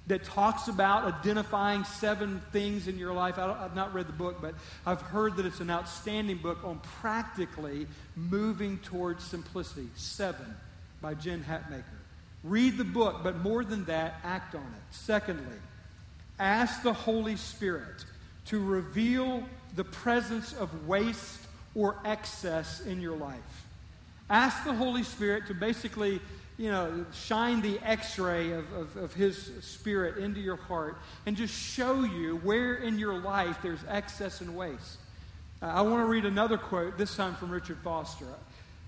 that 0.06 0.24
talks 0.24 0.68
about 0.68 1.04
identifying 1.04 1.84
seven 1.84 2.40
things 2.52 2.86
in 2.86 2.96
your 2.96 3.12
life. 3.12 3.38
I 3.38 3.60
have 3.60 3.74
not 3.74 3.92
read 3.92 4.06
the 4.06 4.12
book, 4.12 4.40
but 4.40 4.54
I've 4.86 5.02
heard 5.02 5.36
that 5.36 5.46
it's 5.46 5.60
an 5.60 5.70
outstanding 5.70 6.38
book 6.38 6.58
on 6.64 6.80
practically 7.00 7.86
moving 8.14 8.78
towards 8.78 9.24
simplicity. 9.24 9.88
Seven 9.96 10.54
by 11.00 11.14
Jen 11.14 11.44
Hatmaker. 11.44 11.82
Read 12.44 12.78
the 12.78 12.84
book, 12.84 13.22
but 13.24 13.38
more 13.38 13.64
than 13.64 13.84
that, 13.86 14.20
act 14.22 14.54
on 14.54 14.62
it. 14.62 14.94
Secondly, 14.94 15.58
ask 16.38 16.82
the 16.82 16.92
Holy 16.92 17.34
Spirit 17.34 18.04
to 18.46 18.64
reveal 18.64 19.42
the 19.74 19.84
presence 19.84 20.52
of 20.54 20.86
waste 20.86 21.40
or 21.74 21.96
excess 22.04 22.80
in 22.80 23.00
your 23.00 23.16
life. 23.16 23.66
Ask 24.30 24.64
the 24.64 24.74
Holy 24.74 25.02
Spirit 25.02 25.46
to 25.48 25.54
basically 25.54 26.20
you 26.58 26.70
know, 26.70 27.04
shine 27.12 27.60
the 27.60 27.78
x 27.84 28.18
ray 28.18 28.52
of, 28.52 28.72
of, 28.72 28.96
of, 28.96 29.14
His 29.14 29.52
Spirit 29.60 30.16
into 30.16 30.40
your 30.40 30.56
heart 30.56 30.96
and 31.26 31.36
just 31.36 31.54
show 31.54 32.02
you 32.02 32.36
where 32.38 32.76
in 32.76 32.98
your 32.98 33.20
life 33.20 33.58
there's 33.62 33.84
excess 33.88 34.40
and 34.40 34.56
waste. 34.56 34.98
Uh, 35.60 35.66
I 35.66 35.82
want 35.82 36.00
to 36.02 36.06
read 36.06 36.24
another 36.24 36.56
quote, 36.56 36.96
this 36.96 37.14
time 37.14 37.34
from 37.34 37.50
Richard 37.50 37.78
Foster. 37.84 38.26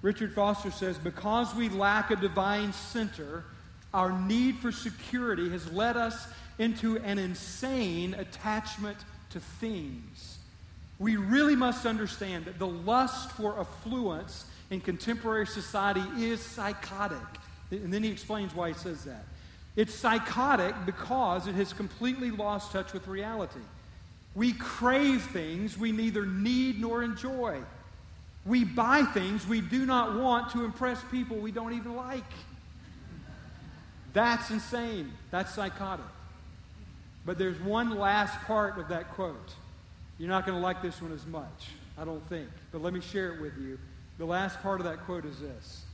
Richard 0.01 0.35
Foster 0.35 0.71
says, 0.71 0.97
Because 0.97 1.55
we 1.55 1.69
lack 1.69 2.11
a 2.11 2.17
divine 2.17 2.73
center, 2.73 3.45
our 3.93 4.13
need 4.13 4.59
for 4.59 4.73
security 4.73 5.51
has 5.51 5.71
led 5.73 5.97
us 5.97 6.27
into 6.59 6.99
an 6.99 7.19
insane 7.19 8.15
attachment 8.15 8.99
to 9.31 9.41
things. 9.41 10.38
We 10.99 11.17
really 11.17 11.55
must 11.55 11.87
understand 11.87 12.47
that 12.47 12.59
the 12.59 12.67
lust 12.67 13.31
for 13.33 13.59
affluence 13.61 14.47
in 14.71 14.81
contemporary 14.81 15.47
society 15.47 16.03
is 16.19 16.41
psychotic. 16.41 17.19
And 17.71 17.93
then 17.93 18.03
he 18.03 18.11
explains 18.11 18.55
why 18.55 18.69
he 18.69 18.75
says 18.75 19.05
that. 19.05 19.25
It's 19.77 19.95
psychotic 19.95 20.75
because 20.87 21.47
it 21.47 21.55
has 21.55 21.73
completely 21.73 22.31
lost 22.31 22.73
touch 22.73 22.93
with 22.93 23.07
reality. 23.07 23.61
We 24.35 24.53
crave 24.53 25.23
things 25.23 25.79
we 25.79 25.93
neither 25.93 26.27
need 26.27 26.81
nor 26.81 27.03
enjoy. 27.03 27.61
We 28.45 28.65
buy 28.65 29.03
things 29.03 29.47
we 29.47 29.61
do 29.61 29.87
not 29.87 30.19
want 30.19 30.51
to 30.53 30.65
impress 30.65 31.03
people 31.11 31.37
we 31.37 31.53
don't 31.53 31.75
even 31.75 31.95
like. 31.95 32.25
That's 34.13 34.51
insane. 34.51 35.13
That's 35.31 35.55
psychotic. 35.55 36.07
But 37.25 37.39
there's 37.39 37.61
one 37.61 37.99
last 37.99 38.41
part 38.47 38.79
of 38.79 38.89
that 38.89 39.13
quote. 39.13 39.55
You're 40.19 40.29
not 40.29 40.47
going 40.47 40.59
to 40.59 40.63
like 40.63 40.83
this 40.83 41.01
one 41.01 41.13
as 41.13 41.27
much, 41.27 41.69
I 41.97 42.05
don't 42.05 42.27
think. 42.29 42.49
But 42.73 42.83
let 42.83 42.93
me 42.93 43.01
share 43.01 43.33
it 43.33 43.41
with 43.41 43.57
you. 43.59 43.79
The 44.19 44.25
last 44.25 44.61
part 44.63 44.81
of 44.81 44.87
that 44.87 45.05
quote 45.05 45.25
is 45.25 45.39
this 45.39 45.85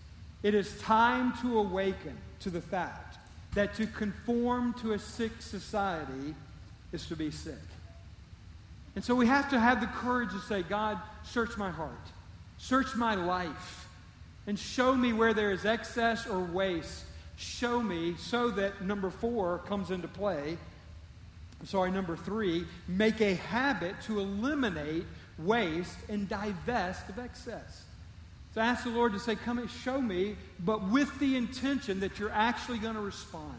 It 0.42 0.54
is 0.54 0.78
time 0.80 1.34
to 1.42 1.58
awaken 1.58 2.16
to 2.40 2.50
the 2.50 2.60
fact 2.60 3.18
that 3.54 3.74
to 3.74 3.87
conform 3.87 4.74
to 4.74 4.92
a 4.92 4.98
sick 4.98 5.32
society 5.40 6.34
is 6.92 7.06
to 7.06 7.16
be 7.16 7.30
sick. 7.30 7.54
And 8.96 9.04
so 9.04 9.14
we 9.14 9.26
have 9.26 9.50
to 9.50 9.58
have 9.58 9.80
the 9.80 9.87
courage 9.88 10.30
to 10.30 10.38
say, 10.40 10.62
God, 10.62 10.98
search 11.24 11.56
my 11.56 11.70
heart, 11.70 11.92
search 12.58 12.94
my 12.94 13.14
life, 13.14 13.88
and 14.46 14.58
show 14.58 14.94
me 14.94 15.12
where 15.12 15.34
there 15.34 15.50
is 15.50 15.64
excess 15.64 16.26
or 16.26 16.40
waste. 16.40 17.04
Show 17.37 17.82
me 17.82 18.14
so 18.16 18.50
that 18.50 18.82
number 18.82 19.10
four 19.10 19.58
comes 19.66 19.90
into 19.90 20.06
play. 20.06 20.56
I'm 21.64 21.68
sorry, 21.68 21.90
number 21.90 22.14
three, 22.14 22.66
make 22.87 23.22
a 23.22 23.37
habit 23.37 23.94
to 24.03 24.20
eliminate 24.20 25.07
waste 25.38 25.96
and 26.11 26.29
divest 26.29 27.09
of 27.09 27.18
excess. 27.18 27.85
So 28.55 28.61
ask 28.61 28.85
the 28.85 28.90
Lord 28.90 29.14
to 29.14 29.18
say, 29.18 29.35
Come 29.35 29.59
and 29.59 29.70
show 29.70 29.98
me, 29.98 30.37
but 30.61 30.87
with 30.90 31.18
the 31.20 31.37
intention 31.37 32.00
that 32.00 32.18
you're 32.18 32.31
actually 32.31 32.77
going 32.77 32.96
to 32.96 33.00
respond. 33.00 33.55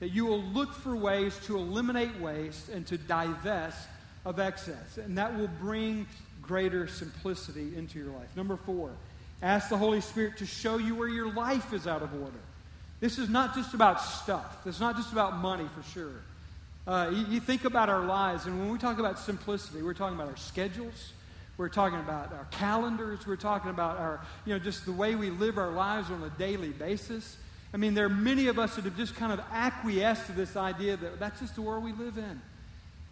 That 0.00 0.08
you 0.08 0.26
will 0.26 0.42
look 0.42 0.74
for 0.74 0.96
ways 0.96 1.38
to 1.44 1.56
eliminate 1.56 2.18
waste 2.18 2.68
and 2.68 2.84
to 2.88 2.98
divest 2.98 3.86
of 4.24 4.40
excess. 4.40 4.98
And 4.98 5.16
that 5.16 5.38
will 5.38 5.50
bring 5.60 6.08
greater 6.42 6.88
simplicity 6.88 7.76
into 7.76 8.00
your 8.00 8.08
life. 8.08 8.34
Number 8.34 8.56
four, 8.56 8.90
ask 9.40 9.68
the 9.68 9.78
Holy 9.78 10.00
Spirit 10.00 10.38
to 10.38 10.46
show 10.46 10.78
you 10.78 10.96
where 10.96 11.06
your 11.06 11.32
life 11.32 11.72
is 11.72 11.86
out 11.86 12.02
of 12.02 12.12
order. 12.12 12.40
This 12.98 13.18
is 13.18 13.28
not 13.28 13.54
just 13.54 13.72
about 13.72 14.02
stuff, 14.02 14.66
it's 14.66 14.80
not 14.80 14.96
just 14.96 15.12
about 15.12 15.36
money 15.36 15.68
for 15.76 15.88
sure. 15.92 16.10
Uh, 16.86 17.10
you, 17.12 17.26
you 17.30 17.40
think 17.40 17.64
about 17.64 17.88
our 17.88 18.04
lives, 18.04 18.46
and 18.46 18.58
when 18.60 18.70
we 18.70 18.78
talk 18.78 18.98
about 18.98 19.18
simplicity, 19.18 19.82
we're 19.82 19.94
talking 19.94 20.14
about 20.14 20.28
our 20.28 20.36
schedules. 20.36 21.12
We're 21.56 21.68
talking 21.68 21.98
about 21.98 22.32
our 22.32 22.46
calendars. 22.50 23.26
We're 23.26 23.36
talking 23.36 23.70
about 23.70 23.98
our, 23.98 24.20
you 24.44 24.52
know, 24.52 24.58
just 24.58 24.84
the 24.84 24.92
way 24.92 25.14
we 25.14 25.30
live 25.30 25.58
our 25.58 25.70
lives 25.70 26.10
on 26.10 26.22
a 26.22 26.30
daily 26.38 26.68
basis. 26.68 27.38
I 27.72 27.78
mean, 27.78 27.94
there 27.94 28.06
are 28.06 28.10
many 28.10 28.46
of 28.46 28.58
us 28.58 28.76
that 28.76 28.84
have 28.84 28.96
just 28.96 29.16
kind 29.16 29.32
of 29.32 29.40
acquiesced 29.50 30.26
to 30.26 30.32
this 30.32 30.56
idea 30.56 30.96
that 30.98 31.18
that's 31.18 31.40
just 31.40 31.54
the 31.54 31.62
world 31.62 31.82
we 31.82 31.92
live 31.92 32.18
in. 32.18 32.40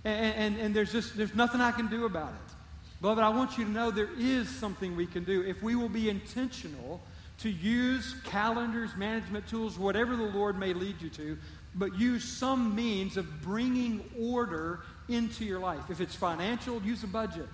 And, 0.05 0.35
and, 0.35 0.59
and 0.59 0.77
there's 0.77 0.93
just 0.93 1.17
there's 1.17 1.35
nothing 1.35 1.61
I 1.61 1.73
can 1.73 1.89
do 1.89 2.05
about 2.05 2.33
it. 2.33 2.55
Beloved, 3.01 3.23
I 3.23 3.31
want 3.31 3.59
you 3.59 3.65
to 3.65 3.71
know 3.71 3.91
there 3.91 4.09
is 4.19 4.49
something 4.49 4.95
we 4.95 5.07
can 5.07 5.25
do 5.25 5.43
if 5.43 5.63
we 5.63 5.75
will 5.75 5.89
be 5.89 6.09
intentional 6.09 7.01
to 7.39 7.51
use 7.51 8.15
calendars, 8.25 8.91
management 8.97 9.49
tools, 9.49 9.79
whatever 9.79 10.17
the 10.17 10.23
Lord 10.23 10.59
may 10.59 10.73
lead 10.73 11.01
you 11.01 11.11
to, 11.11 11.37
but 11.75 11.99
use 11.99 12.25
some 12.25 12.75
means 12.75 13.17
of 13.17 13.43
bringing 13.43 14.05
order 14.21 14.81
into 15.09 15.45
your 15.45 15.59
life. 15.59 15.91
If 15.91 16.01
it's 16.01 16.15
financial, 16.15 16.81
use 16.83 17.03
a 17.03 17.09
budget. 17.09 17.49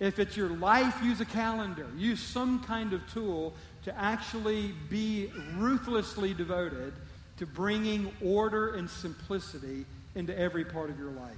If 0.00 0.18
it's 0.18 0.36
your 0.36 0.50
life, 0.50 0.94
use 1.02 1.20
a 1.20 1.24
calendar. 1.24 1.86
Use 1.96 2.20
some 2.20 2.62
kind 2.62 2.92
of 2.92 3.00
tool 3.12 3.52
to 3.84 3.96
actually 3.98 4.72
be 4.88 5.30
ruthlessly 5.56 6.34
devoted 6.34 6.92
to 7.38 7.46
bringing 7.46 8.12
order 8.24 8.74
and 8.74 8.88
simplicity 8.88 9.84
into 10.14 10.36
every 10.38 10.64
part 10.64 10.90
of 10.90 10.98
your 10.98 11.10
life. 11.10 11.36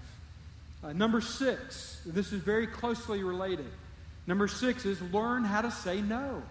Uh, 0.83 0.93
number 0.93 1.21
six, 1.21 2.01
this 2.07 2.33
is 2.33 2.41
very 2.43 2.67
closely 2.67 3.23
related. 3.23 3.71
Number 4.27 4.49
six 4.49 4.85
is 4.85 5.01
learn 5.13 5.45
how 5.45 5.63
to 5.63 5.71
say 5.71 6.01
no. 6.01 6.43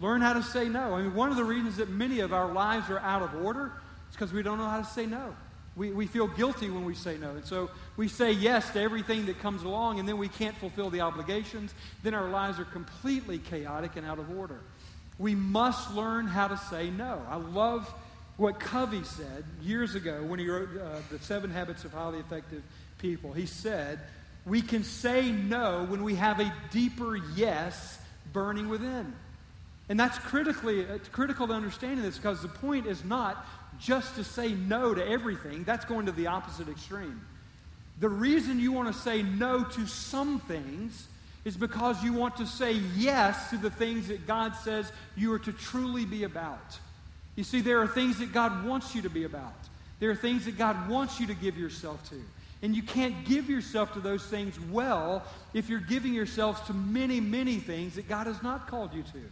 Learn 0.00 0.22
how 0.22 0.32
to 0.32 0.42
say 0.42 0.68
no. 0.68 0.94
I 0.94 1.02
mean, 1.02 1.14
one 1.14 1.30
of 1.30 1.36
the 1.36 1.44
reasons 1.44 1.76
that 1.76 1.90
many 1.90 2.20
of 2.20 2.32
our 2.32 2.50
lives 2.52 2.88
are 2.88 3.00
out 3.00 3.22
of 3.22 3.34
order 3.44 3.72
is 4.10 4.16
because 4.16 4.32
we 4.32 4.42
don't 4.42 4.58
know 4.58 4.68
how 4.68 4.80
to 4.80 4.86
say 4.86 5.06
no. 5.06 5.34
We, 5.76 5.92
we 5.92 6.06
feel 6.06 6.26
guilty 6.26 6.68
when 6.68 6.84
we 6.84 6.94
say 6.94 7.16
no. 7.16 7.30
And 7.30 7.44
so 7.44 7.70
we 7.96 8.08
say 8.08 8.32
yes 8.32 8.70
to 8.70 8.80
everything 8.80 9.26
that 9.26 9.38
comes 9.38 9.62
along, 9.62 9.98
and 9.98 10.08
then 10.08 10.18
we 10.18 10.28
can't 10.28 10.56
fulfill 10.56 10.90
the 10.90 11.00
obligations. 11.00 11.72
Then 12.02 12.12
our 12.12 12.28
lives 12.28 12.58
are 12.58 12.64
completely 12.64 13.38
chaotic 13.38 13.96
and 13.96 14.04
out 14.04 14.18
of 14.18 14.36
order. 14.36 14.60
We 15.18 15.34
must 15.34 15.92
learn 15.94 16.26
how 16.26 16.48
to 16.48 16.56
say 16.56 16.90
no. 16.90 17.22
I 17.28 17.36
love 17.36 17.92
what 18.36 18.58
Covey 18.58 19.04
said 19.04 19.44
years 19.62 19.94
ago 19.94 20.22
when 20.22 20.38
he 20.38 20.48
wrote 20.48 20.70
uh, 20.76 20.98
The 21.10 21.18
Seven 21.18 21.50
Habits 21.50 21.84
of 21.84 21.92
Highly 21.92 22.18
Effective 22.18 22.62
People. 22.98 23.32
He 23.32 23.46
said, 23.46 24.00
We 24.46 24.62
can 24.62 24.82
say 24.82 25.30
no 25.30 25.84
when 25.88 26.02
we 26.02 26.14
have 26.14 26.40
a 26.40 26.52
deeper 26.70 27.16
yes 27.36 27.98
burning 28.32 28.68
within. 28.68 29.12
And 29.90 29.98
that's 29.98 30.18
critically, 30.18 30.80
it's 30.80 31.08
critical 31.08 31.48
to 31.48 31.52
understanding 31.52 32.02
this 32.02 32.16
because 32.16 32.40
the 32.40 32.48
point 32.48 32.86
is 32.86 33.04
not 33.04 33.44
just 33.80 34.14
to 34.16 34.24
say 34.24 34.52
no 34.52 34.94
to 34.94 35.06
everything, 35.06 35.64
that's 35.64 35.84
going 35.84 36.06
to 36.06 36.12
the 36.12 36.26
opposite 36.26 36.68
extreme. 36.68 37.20
The 38.00 38.08
reason 38.08 38.58
you 38.58 38.72
want 38.72 38.92
to 38.92 38.98
say 38.98 39.22
no 39.22 39.64
to 39.64 39.86
some 39.86 40.40
things 40.40 41.08
is 41.44 41.56
because 41.56 42.02
you 42.02 42.12
want 42.12 42.36
to 42.36 42.46
say 42.46 42.72
yes 42.96 43.50
to 43.50 43.56
the 43.56 43.70
things 43.70 44.08
that 44.08 44.26
God 44.26 44.54
says 44.56 44.90
you 45.16 45.32
are 45.32 45.38
to 45.40 45.52
truly 45.52 46.04
be 46.04 46.24
about. 46.24 46.78
You 47.36 47.44
see, 47.44 47.60
there 47.60 47.80
are 47.80 47.86
things 47.86 48.18
that 48.18 48.32
God 48.32 48.66
wants 48.66 48.94
you 48.94 49.02
to 49.02 49.10
be 49.10 49.24
about. 49.24 49.54
There 50.00 50.10
are 50.10 50.16
things 50.16 50.44
that 50.44 50.58
God 50.58 50.88
wants 50.88 51.20
you 51.20 51.26
to 51.28 51.34
give 51.34 51.58
yourself 51.58 52.08
to. 52.10 52.16
And 52.62 52.76
you 52.76 52.82
can't 52.82 53.24
give 53.24 53.48
yourself 53.48 53.94
to 53.94 54.00
those 54.00 54.24
things 54.24 54.58
well 54.70 55.22
if 55.54 55.70
you're 55.70 55.80
giving 55.80 56.12
yourself 56.12 56.66
to 56.66 56.74
many, 56.74 57.20
many 57.20 57.56
things 57.56 57.94
that 57.94 58.08
God 58.08 58.26
has 58.26 58.42
not 58.42 58.66
called 58.66 58.92
you 58.92 59.02
to. 59.02 59.22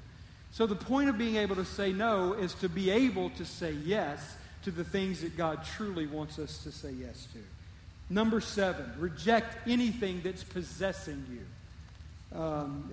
So 0.51 0.67
the 0.67 0.75
point 0.75 1.11
of 1.11 1.19
being 1.19 1.37
able 1.37 1.57
to 1.57 1.65
say 1.65 1.93
no 1.93 2.33
is 2.33 2.55
to 2.55 2.71
be 2.71 2.91
able 2.91 3.29
to 3.31 3.45
say 3.45 3.73
yes 3.73 4.37
to 4.64 4.71
the 4.71 4.85
things 4.85 5.21
that 5.21 5.37
God 5.37 5.64
truly 5.77 6.07
wants 6.07 6.38
us 6.38 6.62
to 6.64 6.73
say 6.73 6.90
yes 6.92 7.27
to. 7.33 7.38
Number 8.11 8.40
seven, 8.40 8.90
reject 8.99 9.68
anything 9.68 10.21
that's 10.25 10.42
possessing 10.42 11.25
you. 11.31 12.38
Um, 12.38 12.90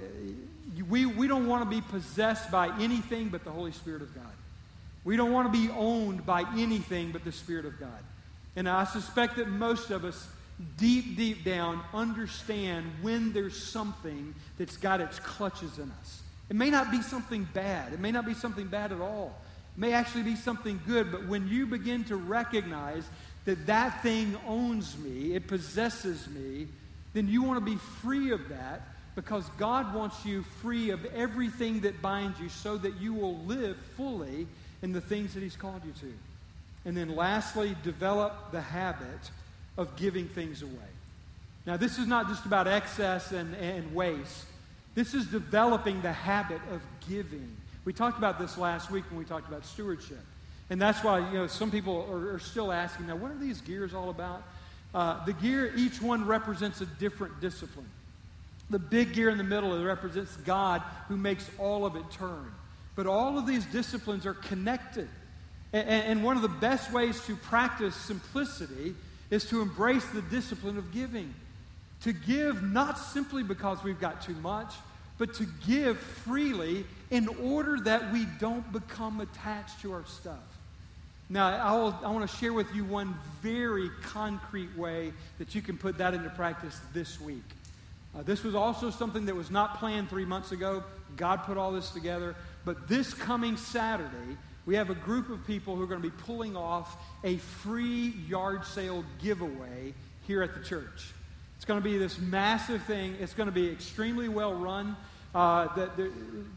we, 0.89 1.05
we 1.05 1.27
don't 1.27 1.47
want 1.47 1.63
to 1.63 1.69
be 1.69 1.81
possessed 1.81 2.51
by 2.51 2.69
anything 2.79 3.29
but 3.29 3.43
the 3.43 3.51
Holy 3.51 3.71
Spirit 3.71 4.01
of 4.01 4.13
God. 4.13 4.23
We 5.03 5.17
don't 5.17 5.31
want 5.31 5.51
to 5.51 5.57
be 5.57 5.69
owned 5.71 6.25
by 6.25 6.43
anything 6.57 7.11
but 7.11 7.23
the 7.23 7.31
Spirit 7.31 7.65
of 7.65 7.79
God. 7.79 7.89
And 8.55 8.67
I 8.67 8.85
suspect 8.85 9.35
that 9.37 9.47
most 9.47 9.91
of 9.91 10.05
us, 10.05 10.27
deep, 10.77 11.15
deep 11.15 11.43
down, 11.43 11.81
understand 11.93 12.91
when 13.01 13.33
there's 13.33 13.61
something 13.61 14.33
that's 14.57 14.77
got 14.77 15.01
its 15.01 15.19
clutches 15.19 15.77
in 15.77 15.91
us. 16.01 16.21
It 16.49 16.55
may 16.55 16.69
not 16.69 16.91
be 16.91 17.01
something 17.01 17.47
bad. 17.53 17.93
It 17.93 17.99
may 17.99 18.11
not 18.11 18.25
be 18.25 18.33
something 18.33 18.67
bad 18.67 18.91
at 18.91 19.01
all. 19.01 19.35
May 19.77 19.93
actually 19.93 20.23
be 20.23 20.35
something 20.35 20.79
good, 20.87 21.11
but 21.11 21.27
when 21.27 21.47
you 21.47 21.65
begin 21.65 22.03
to 22.05 22.15
recognize 22.15 23.03
that 23.45 23.65
that 23.67 24.01
thing 24.01 24.37
owns 24.47 24.97
me, 24.97 25.35
it 25.35 25.47
possesses 25.47 26.27
me, 26.29 26.67
then 27.13 27.27
you 27.27 27.43
want 27.43 27.57
to 27.57 27.65
be 27.65 27.77
free 28.01 28.31
of 28.31 28.49
that 28.49 28.81
because 29.15 29.47
God 29.57 29.93
wants 29.93 30.25
you 30.25 30.43
free 30.61 30.89
of 30.89 31.05
everything 31.05 31.81
that 31.81 32.01
binds 32.01 32.39
you 32.39 32.49
so 32.49 32.77
that 32.77 32.99
you 32.99 33.13
will 33.13 33.37
live 33.39 33.77
fully 33.95 34.47
in 34.81 34.91
the 34.91 35.01
things 35.01 35.33
that 35.33 35.43
He's 35.43 35.55
called 35.55 35.81
you 35.85 35.93
to. 36.01 36.13
And 36.85 36.95
then 36.95 37.15
lastly, 37.15 37.75
develop 37.83 38.51
the 38.51 38.61
habit 38.61 39.31
of 39.77 39.95
giving 39.95 40.27
things 40.27 40.61
away. 40.61 40.71
Now, 41.65 41.77
this 41.77 41.97
is 41.97 42.05
not 42.05 42.27
just 42.27 42.45
about 42.45 42.67
excess 42.67 43.31
and, 43.31 43.55
and 43.55 43.95
waste. 43.95 44.45
This 44.93 45.13
is 45.13 45.25
developing 45.25 46.01
the 46.01 46.13
habit 46.13 46.61
of 46.71 46.81
giving. 47.09 47.55
We 47.85 47.93
talked 47.93 48.17
about 48.17 48.39
this 48.39 48.57
last 48.57 48.89
week 48.89 49.03
when 49.09 49.19
we 49.19 49.25
talked 49.25 49.47
about 49.47 49.63
stewardship. 49.63 50.19
And 50.71 50.81
that's 50.81 51.03
why, 51.03 51.19
you 51.19 51.37
know, 51.37 51.47
some 51.47 51.69
people 51.69 52.07
are, 52.09 52.33
are 52.33 52.39
still 52.39 52.71
asking, 52.71 53.07
now, 53.07 53.15
what 53.15 53.31
are 53.31 53.37
these 53.37 53.61
gears 53.61 53.93
all 53.93 54.09
about? 54.09 54.41
Uh, 54.93 55.23
the 55.25 55.33
gear, 55.33 55.71
each 55.75 56.01
one 56.01 56.25
represents 56.25 56.81
a 56.81 56.85
different 56.85 57.39
discipline. 57.39 57.85
The 58.71 58.79
big 58.79 59.13
gear 59.13 59.29
in 59.29 59.37
the 59.37 59.43
middle 59.43 59.79
represents 59.83 60.35
God 60.37 60.81
who 61.07 61.17
makes 61.17 61.47
all 61.59 61.85
of 61.85 61.95
it 61.95 62.09
turn. 62.11 62.51
But 62.95 63.05
all 63.05 63.37
of 63.37 63.45
these 63.45 63.65
disciplines 63.65 64.25
are 64.25 64.33
connected. 64.33 65.07
And, 65.71 65.87
and 65.87 66.23
one 66.23 66.35
of 66.35 66.41
the 66.41 66.47
best 66.47 66.91
ways 66.91 67.23
to 67.25 67.35
practice 67.35 67.95
simplicity 67.95 68.95
is 69.29 69.45
to 69.49 69.61
embrace 69.61 70.05
the 70.05 70.21
discipline 70.23 70.77
of 70.77 70.91
giving. 70.91 71.33
To 72.01 72.13
give 72.13 72.63
not 72.63 72.97
simply 72.97 73.43
because 73.43 73.83
we've 73.83 73.99
got 73.99 74.23
too 74.23 74.35
much, 74.35 74.73
but 75.17 75.35
to 75.35 75.45
give 75.67 75.99
freely 75.99 76.85
in 77.11 77.27
order 77.27 77.79
that 77.79 78.11
we 78.11 78.25
don't 78.39 78.69
become 78.71 79.21
attached 79.21 79.81
to 79.81 79.93
our 79.93 80.05
stuff. 80.05 80.39
Now, 81.29 81.47
I, 81.47 81.75
will, 81.75 81.95
I 82.03 82.11
want 82.11 82.29
to 82.29 82.37
share 82.37 82.53
with 82.53 82.73
you 82.75 82.83
one 82.83 83.17
very 83.41 83.89
concrete 84.03 84.75
way 84.77 85.11
that 85.39 85.55
you 85.55 85.61
can 85.61 85.77
put 85.77 85.97
that 85.97 86.13
into 86.13 86.29
practice 86.29 86.79
this 86.93 87.19
week. 87.19 87.43
Uh, 88.15 88.21
this 88.21 88.43
was 88.43 88.53
also 88.53 88.91
something 88.91 89.25
that 89.25 89.35
was 89.35 89.49
not 89.49 89.79
planned 89.79 90.09
three 90.09 90.25
months 90.25 90.51
ago. 90.51 90.83
God 91.17 91.43
put 91.43 91.57
all 91.57 91.71
this 91.71 91.89
together. 91.89 92.35
But 92.63 92.87
this 92.87 93.13
coming 93.13 93.57
Saturday, 93.57 94.37
we 94.65 94.75
have 94.75 94.89
a 94.89 94.95
group 94.95 95.29
of 95.29 95.45
people 95.45 95.75
who 95.75 95.83
are 95.83 95.87
going 95.87 96.01
to 96.01 96.09
be 96.09 96.15
pulling 96.23 96.55
off 96.55 96.95
a 97.23 97.37
free 97.37 98.13
yard 98.27 98.65
sale 98.65 99.03
giveaway 99.21 99.93
here 100.27 100.43
at 100.43 100.53
the 100.53 100.63
church. 100.63 101.13
It's 101.55 101.65
going 101.65 101.81
to 101.81 101.83
be 101.83 101.97
this 101.97 102.19
massive 102.19 102.83
thing. 102.83 103.15
It's 103.19 103.33
going 103.33 103.47
to 103.47 103.53
be 103.53 103.69
extremely 103.69 104.27
well 104.27 104.53
run. 104.53 104.95
Uh, 105.35 105.67
that 105.75 105.89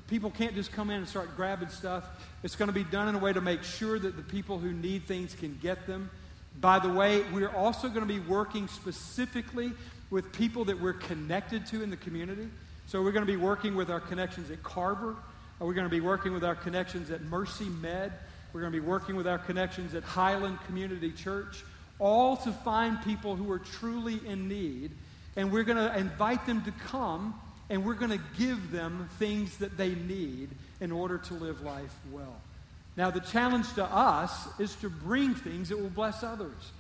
people 0.07 0.31
can't 0.31 0.55
just 0.55 0.71
come 0.71 0.89
in 0.89 0.99
and 0.99 1.09
start 1.09 1.35
grabbing 1.35 1.69
stuff. 1.69 2.05
It's 2.45 2.55
going 2.55 2.69
to 2.69 2.73
be 2.73 2.85
done 2.85 3.09
in 3.09 3.17
a 3.17 3.19
way 3.19 3.33
to 3.33 3.41
make 3.41 3.65
sure 3.65 3.99
that 3.99 4.17
the 4.17 4.23
people 4.23 4.61
who 4.61 4.71
need 4.73 5.03
things 5.03 5.35
can 5.35 5.59
get 5.61 5.89
them. 5.89 6.09
By 6.61 6.79
the 6.79 6.89
way, 6.89 7.25
we're 7.33 7.51
also 7.51 7.89
going 7.89 8.07
to 8.07 8.07
be 8.07 8.21
working 8.21 8.69
specifically 8.69 9.73
with 10.11 10.33
people 10.33 10.65
that 10.67 10.81
we're 10.81 10.93
connected 10.93 11.67
to 11.67 11.83
in 11.83 11.91
the 11.91 11.97
community. 11.97 12.49
So 12.87 13.03
we're 13.03 13.11
going 13.11 13.27
to 13.27 13.33
be 13.33 13.37
working 13.37 13.75
with 13.75 13.91
our 13.91 13.99
connections 13.99 14.49
at 14.53 14.63
Carver. 14.63 15.17
Uh, 15.61 15.65
we're 15.65 15.75
going 15.75 15.87
to 15.87 15.91
be 15.91 16.01
working 16.01 16.33
with 16.33 16.45
our 16.45 16.55
connections 16.55 17.11
at 17.11 17.23
Mercy 17.23 17.69
Med. 17.69 18.13
We're 18.53 18.61
going 18.61 18.73
to 18.73 18.81
be 18.81 18.87
working 18.87 19.17
with 19.17 19.27
our 19.27 19.39
connections 19.39 19.95
at 19.95 20.05
Highland 20.05 20.57
Community 20.67 21.11
Church, 21.11 21.65
all 21.99 22.37
to 22.37 22.53
find 22.53 23.03
people 23.03 23.35
who 23.35 23.51
are 23.51 23.59
truly 23.59 24.21
in 24.25 24.47
need. 24.47 24.93
And 25.35 25.51
we're 25.51 25.65
going 25.65 25.79
to 25.79 25.99
invite 25.99 26.47
them 26.47 26.63
to 26.63 26.71
come 26.71 27.35
and 27.71 27.85
we're 27.85 27.95
going 27.95 28.11
to 28.11 28.25
give 28.39 28.71
them 28.71 29.09
things 29.19 29.57
that 29.59 29.77
they 29.77 29.95
need 29.95 30.49
in 30.81 30.93
order 30.93 31.19
to 31.19 31.35
live 31.35 31.61
life 31.63 31.95
well. 32.11 32.41
Now, 32.97 33.11
the 33.11 33.21
challenge 33.21 33.73
to 33.75 33.85
us 33.85 34.49
is 34.59 34.75
to 34.77 34.89
bring 34.89 35.35
things 35.35 35.69
that 35.69 35.79
will 35.79 35.89
bless 35.89 36.23
others. 36.23 36.73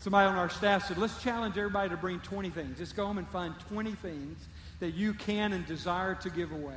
Somebody 0.00 0.28
on 0.28 0.36
our 0.36 0.50
staff 0.50 0.86
said, 0.86 0.98
let's 0.98 1.22
challenge 1.22 1.56
everybody 1.56 1.88
to 1.88 1.96
bring 1.96 2.20
20 2.20 2.50
things. 2.50 2.78
Just 2.78 2.96
go 2.96 3.06
home 3.06 3.16
and 3.16 3.28
find 3.28 3.54
20 3.70 3.92
things 3.92 4.38
that 4.80 4.92
you 4.92 5.14
can 5.14 5.52
and 5.52 5.64
desire 5.66 6.14
to 6.16 6.30
give 6.30 6.52
away 6.52 6.76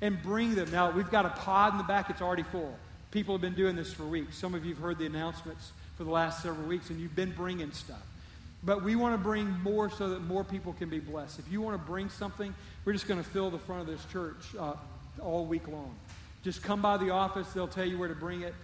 and 0.00 0.20
bring 0.22 0.54
them. 0.54 0.70
Now, 0.70 0.90
we've 0.90 1.10
got 1.10 1.26
a 1.26 1.30
pod 1.30 1.72
in 1.72 1.78
the 1.78 1.84
back, 1.84 2.08
it's 2.08 2.22
already 2.22 2.44
full. 2.44 2.74
People 3.10 3.34
have 3.34 3.42
been 3.42 3.54
doing 3.54 3.76
this 3.76 3.92
for 3.92 4.04
weeks. 4.04 4.38
Some 4.38 4.54
of 4.54 4.64
you 4.64 4.74
have 4.74 4.82
heard 4.82 4.98
the 4.98 5.06
announcements 5.06 5.72
for 5.96 6.04
the 6.04 6.10
last 6.10 6.42
several 6.42 6.66
weeks, 6.66 6.88
and 6.88 6.98
you've 6.98 7.14
been 7.14 7.32
bringing 7.32 7.70
stuff. 7.72 8.02
But 8.64 8.84
we 8.84 8.94
want 8.94 9.14
to 9.14 9.18
bring 9.18 9.48
more 9.62 9.90
so 9.90 10.10
that 10.10 10.20
more 10.20 10.44
people 10.44 10.72
can 10.74 10.88
be 10.88 11.00
blessed. 11.00 11.40
If 11.40 11.50
you 11.50 11.60
want 11.60 11.80
to 11.80 11.84
bring 11.84 12.08
something, 12.08 12.54
we're 12.84 12.92
just 12.92 13.08
going 13.08 13.22
to 13.22 13.28
fill 13.28 13.50
the 13.50 13.58
front 13.58 13.82
of 13.82 13.86
this 13.88 14.04
church 14.12 14.54
uh, 14.58 14.74
all 15.20 15.44
week 15.44 15.66
long. 15.66 15.94
Just 16.44 16.62
come 16.62 16.80
by 16.80 16.96
the 16.96 17.10
office, 17.10 17.52
they'll 17.52 17.68
tell 17.68 17.84
you 17.84 17.98
where 17.98 18.08
to 18.08 18.14
bring 18.14 18.42
it. 18.42 18.54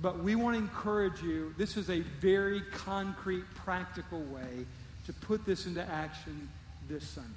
But 0.00 0.20
we 0.20 0.36
want 0.36 0.56
to 0.56 0.62
encourage 0.62 1.20
you. 1.22 1.54
This 1.58 1.76
is 1.76 1.90
a 1.90 2.00
very 2.20 2.62
concrete, 2.72 3.44
practical 3.56 4.20
way 4.22 4.64
to 5.06 5.12
put 5.12 5.44
this 5.44 5.66
into 5.66 5.82
action 5.82 6.48
this 6.88 7.06
Sunday. 7.08 7.30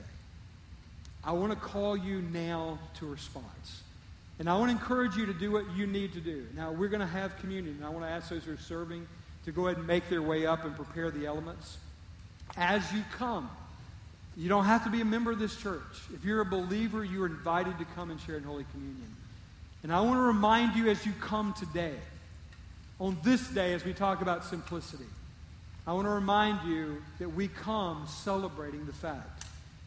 I 1.23 1.31
want 1.31 1.53
to 1.53 1.57
call 1.57 1.97
you 1.97 2.21
now 2.21 2.77
to 2.95 3.07
response. 3.07 3.81
And 4.37 4.49
I 4.49 4.57
want 4.57 4.71
to 4.71 4.77
encourage 4.77 5.15
you 5.15 5.25
to 5.25 5.33
do 5.33 5.51
what 5.51 5.65
you 5.75 5.87
need 5.87 6.13
to 6.13 6.19
do. 6.19 6.47
Now, 6.55 6.71
we're 6.71 6.89
going 6.89 7.01
to 7.01 7.05
have 7.05 7.37
communion, 7.37 7.75
and 7.77 7.85
I 7.85 7.89
want 7.89 8.05
to 8.05 8.09
ask 8.09 8.29
those 8.29 8.43
who 8.43 8.53
are 8.53 8.57
serving 8.57 9.07
to 9.45 9.51
go 9.51 9.67
ahead 9.67 9.77
and 9.77 9.87
make 9.87 10.07
their 10.09 10.21
way 10.21 10.45
up 10.45 10.65
and 10.65 10.75
prepare 10.75 11.09
the 11.09 11.25
elements 11.25 11.77
as 12.57 12.91
you 12.93 13.03
come. 13.17 13.49
You 14.37 14.49
don't 14.49 14.65
have 14.65 14.83
to 14.85 14.89
be 14.89 15.01
a 15.01 15.05
member 15.05 15.31
of 15.31 15.39
this 15.39 15.55
church. 15.55 15.81
If 16.13 16.23
you're 16.23 16.41
a 16.41 16.45
believer, 16.45 17.03
you 17.03 17.23
are 17.23 17.27
invited 17.27 17.77
to 17.79 17.85
come 17.95 18.11
and 18.11 18.19
share 18.19 18.37
in 18.37 18.43
Holy 18.43 18.65
Communion. 18.71 19.15
And 19.83 19.91
I 19.91 19.99
want 20.01 20.15
to 20.15 20.21
remind 20.21 20.75
you 20.75 20.89
as 20.89 21.05
you 21.05 21.11
come 21.19 21.53
today, 21.53 21.95
on 22.99 23.17
this 23.23 23.47
day, 23.49 23.73
as 23.73 23.83
we 23.83 23.93
talk 23.93 24.21
about 24.21 24.45
simplicity, 24.45 25.05
I 25.87 25.93
want 25.93 26.05
to 26.05 26.11
remind 26.11 26.67
you 26.67 27.01
that 27.19 27.29
we 27.29 27.47
come 27.47 28.05
celebrating 28.07 28.85
the 28.85 28.93
fact 28.93 29.45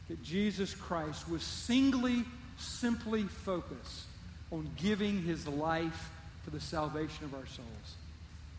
that 0.08 0.22
Jesus 0.22 0.74
Christ 0.74 1.28
was 1.28 1.42
singly, 1.42 2.24
simply 2.58 3.22
focused 3.22 4.02
on 4.50 4.68
giving 4.76 5.22
his 5.22 5.46
life 5.46 6.10
for 6.42 6.50
the 6.50 6.60
salvation 6.60 7.24
of 7.24 7.34
our 7.34 7.46
souls. 7.46 7.94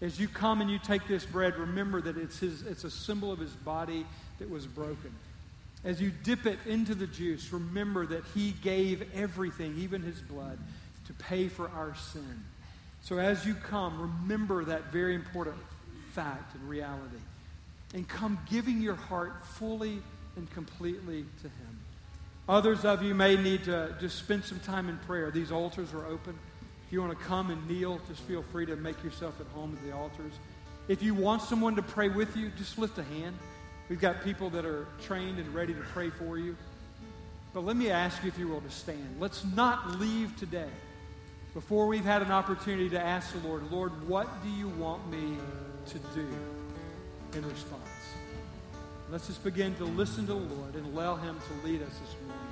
As 0.06 0.20
you 0.20 0.28
come 0.28 0.62
and 0.62 0.70
you 0.70 0.78
take 0.78 1.08
this 1.08 1.26
bread, 1.26 1.58
remember 1.58 2.00
that 2.00 2.16
it's, 2.16 2.38
his, 2.38 2.62
it's 2.62 2.84
a 2.84 2.92
symbol 2.92 3.32
of 3.32 3.40
his 3.40 3.54
body 3.54 4.06
that 4.38 4.48
was 4.48 4.68
broken. 4.68 5.12
As 5.84 6.00
you 6.00 6.12
dip 6.24 6.46
it 6.46 6.60
into 6.68 6.94
the 6.94 7.08
juice, 7.08 7.52
remember 7.52 8.06
that 8.06 8.24
he 8.36 8.52
gave 8.62 9.04
everything, 9.16 9.76
even 9.80 10.04
his 10.04 10.22
blood, 10.22 10.60
to 11.08 11.14
pay 11.14 11.48
for 11.48 11.70
our 11.70 11.96
sin. 11.96 12.44
So 13.02 13.18
as 13.18 13.48
you 13.48 13.56
come, 13.56 14.00
remember 14.22 14.64
that 14.66 14.92
very 14.92 15.16
important 15.16 15.58
fact 16.12 16.54
and 16.54 16.70
reality. 16.70 17.18
And 17.96 18.08
come 18.08 18.38
giving 18.48 18.82
your 18.82 18.94
heart 18.94 19.44
fully 19.44 20.04
and 20.36 20.48
completely 20.52 21.26
to 21.42 21.48
him. 21.48 21.80
Others 22.48 22.86
of 22.86 23.02
you 23.02 23.16
may 23.16 23.38
need 23.38 23.64
to 23.64 23.96
just 24.00 24.20
spend 24.20 24.44
some 24.44 24.60
time 24.60 24.88
in 24.88 25.00
prayer. 25.00 25.32
These 25.32 25.52
altars 25.52 25.94
are 25.96 26.06
open. 26.06 26.38
If 26.86 26.94
you 26.94 27.02
want 27.02 27.18
to 27.18 27.26
come 27.26 27.50
and 27.50 27.68
kneel, 27.68 28.00
just 28.08 28.22
feel 28.22 28.44
free 28.44 28.66
to 28.68 28.76
make 28.76 29.04
yourself 29.04 29.40
at 29.42 29.48
home 29.48 29.78
at 29.78 29.88
the 29.88 29.96
altars. 29.96 30.34
If 30.88 31.02
you 31.02 31.16
want 31.16 31.42
someone 31.42 31.76
to 31.78 31.82
pray 31.82 32.10
with 32.10 32.38
you, 32.38 32.52
just 32.58 32.78
lift 32.78 32.98
a 33.00 33.04
hand. 33.04 33.38
We've 33.90 34.00
got 34.00 34.24
people 34.24 34.50
that 34.52 34.66
are 34.66 34.88
trained 35.02 35.40
and 35.40 35.54
ready 35.54 35.74
to 35.74 35.80
pray 35.80 36.10
for 36.12 36.38
you. 36.38 36.56
But 37.54 37.66
let 37.66 37.76
me 37.76 37.90
ask 37.90 38.22
you, 38.24 38.28
if 38.28 38.38
you 38.38 38.48
will, 38.48 38.62
to 38.62 38.70
stand. 38.70 39.18
Let's 39.20 39.44
not 39.56 40.00
leave 40.00 40.36
today 40.38 40.70
before 41.56 41.88
we've 41.88 42.06
had 42.06 42.22
an 42.22 42.32
opportunity 42.32 42.90
to 42.90 43.00
ask 43.00 43.32
the 43.32 43.48
Lord, 43.48 43.72
Lord, 43.72 44.08
what 44.10 44.28
do 44.44 44.50
you 44.50 44.68
want 44.68 45.10
me 45.10 45.38
to 45.88 46.00
do 46.14 46.28
in 47.34 47.48
response? 47.48 47.82
Let's 49.10 49.28
just 49.28 49.44
begin 49.44 49.74
to 49.76 49.86
listen 49.86 50.28
to 50.28 50.34
the 50.34 50.40
Lord 50.40 50.76
and 50.76 50.86
allow 50.88 51.16
Him 51.16 51.38
to 51.40 51.68
lead 51.68 51.82
us 51.82 51.90
this 51.90 52.16
morning. 52.28 52.45